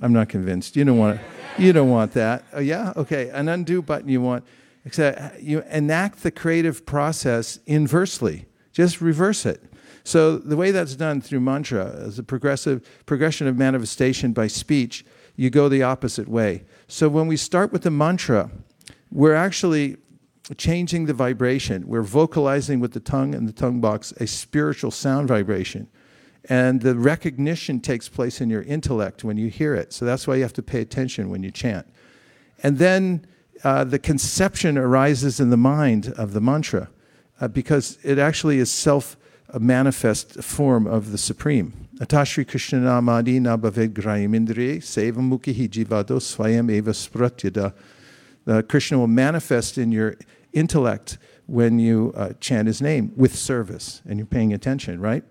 [0.00, 0.76] I'm not convinced.
[0.76, 1.20] You don't want
[1.58, 2.44] You don't want that.
[2.52, 2.92] Oh, yeah?
[2.96, 3.30] Okay.
[3.30, 4.44] An undo button you want.
[4.84, 8.46] Except uh, you enact the creative process inversely.
[8.72, 9.62] Just reverse it.
[10.04, 15.04] So the way that's done through mantra is a progressive progression of manifestation by speech.
[15.34, 16.64] You go the opposite way.
[16.86, 18.50] So when we start with the mantra,
[19.10, 19.96] we're actually
[20.56, 21.88] changing the vibration.
[21.88, 25.88] We're vocalizing with the tongue and the tongue box a spiritual sound vibration.
[26.48, 29.92] And the recognition takes place in your intellect when you hear it.
[29.92, 31.86] So that's why you have to pay attention when you chant.
[32.62, 33.26] And then
[33.64, 36.88] uh, the conception arises in the mind of the mantra
[37.40, 39.16] uh, because it actually is self
[39.58, 41.88] manifest form of the Supreme.
[41.98, 47.72] Atashri Krishna Namadi Nabhaved Grayamindriye Sevamukhi Jivado Swayam Eva Spratyada.
[48.68, 50.16] Krishna will manifest in your
[50.52, 55.24] intellect when you uh, chant his name with service and you're paying attention, right?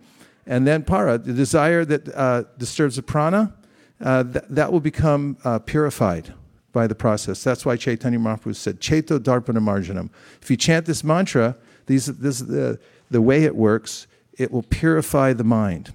[0.47, 3.53] And then para, the desire that uh, disturbs the prana,
[3.99, 6.33] uh, th- that will become uh, purified
[6.71, 7.43] by the process.
[7.43, 10.09] That's why Chaitanya Mahaprabhu said, Cheto Darpana Marjanam.
[10.41, 11.55] If you chant this mantra,
[11.87, 12.79] these, this, the,
[13.09, 15.93] the way it works, it will purify the mind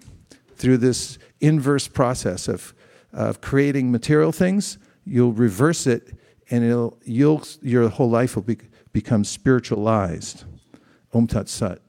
[0.56, 2.74] through this inverse process of,
[3.12, 4.78] of creating material things.
[5.04, 6.14] You'll reverse it,
[6.50, 8.56] and it'll, you'll, your whole life will be,
[8.92, 10.44] become spiritualized.
[11.12, 11.80] Om Tat Sat.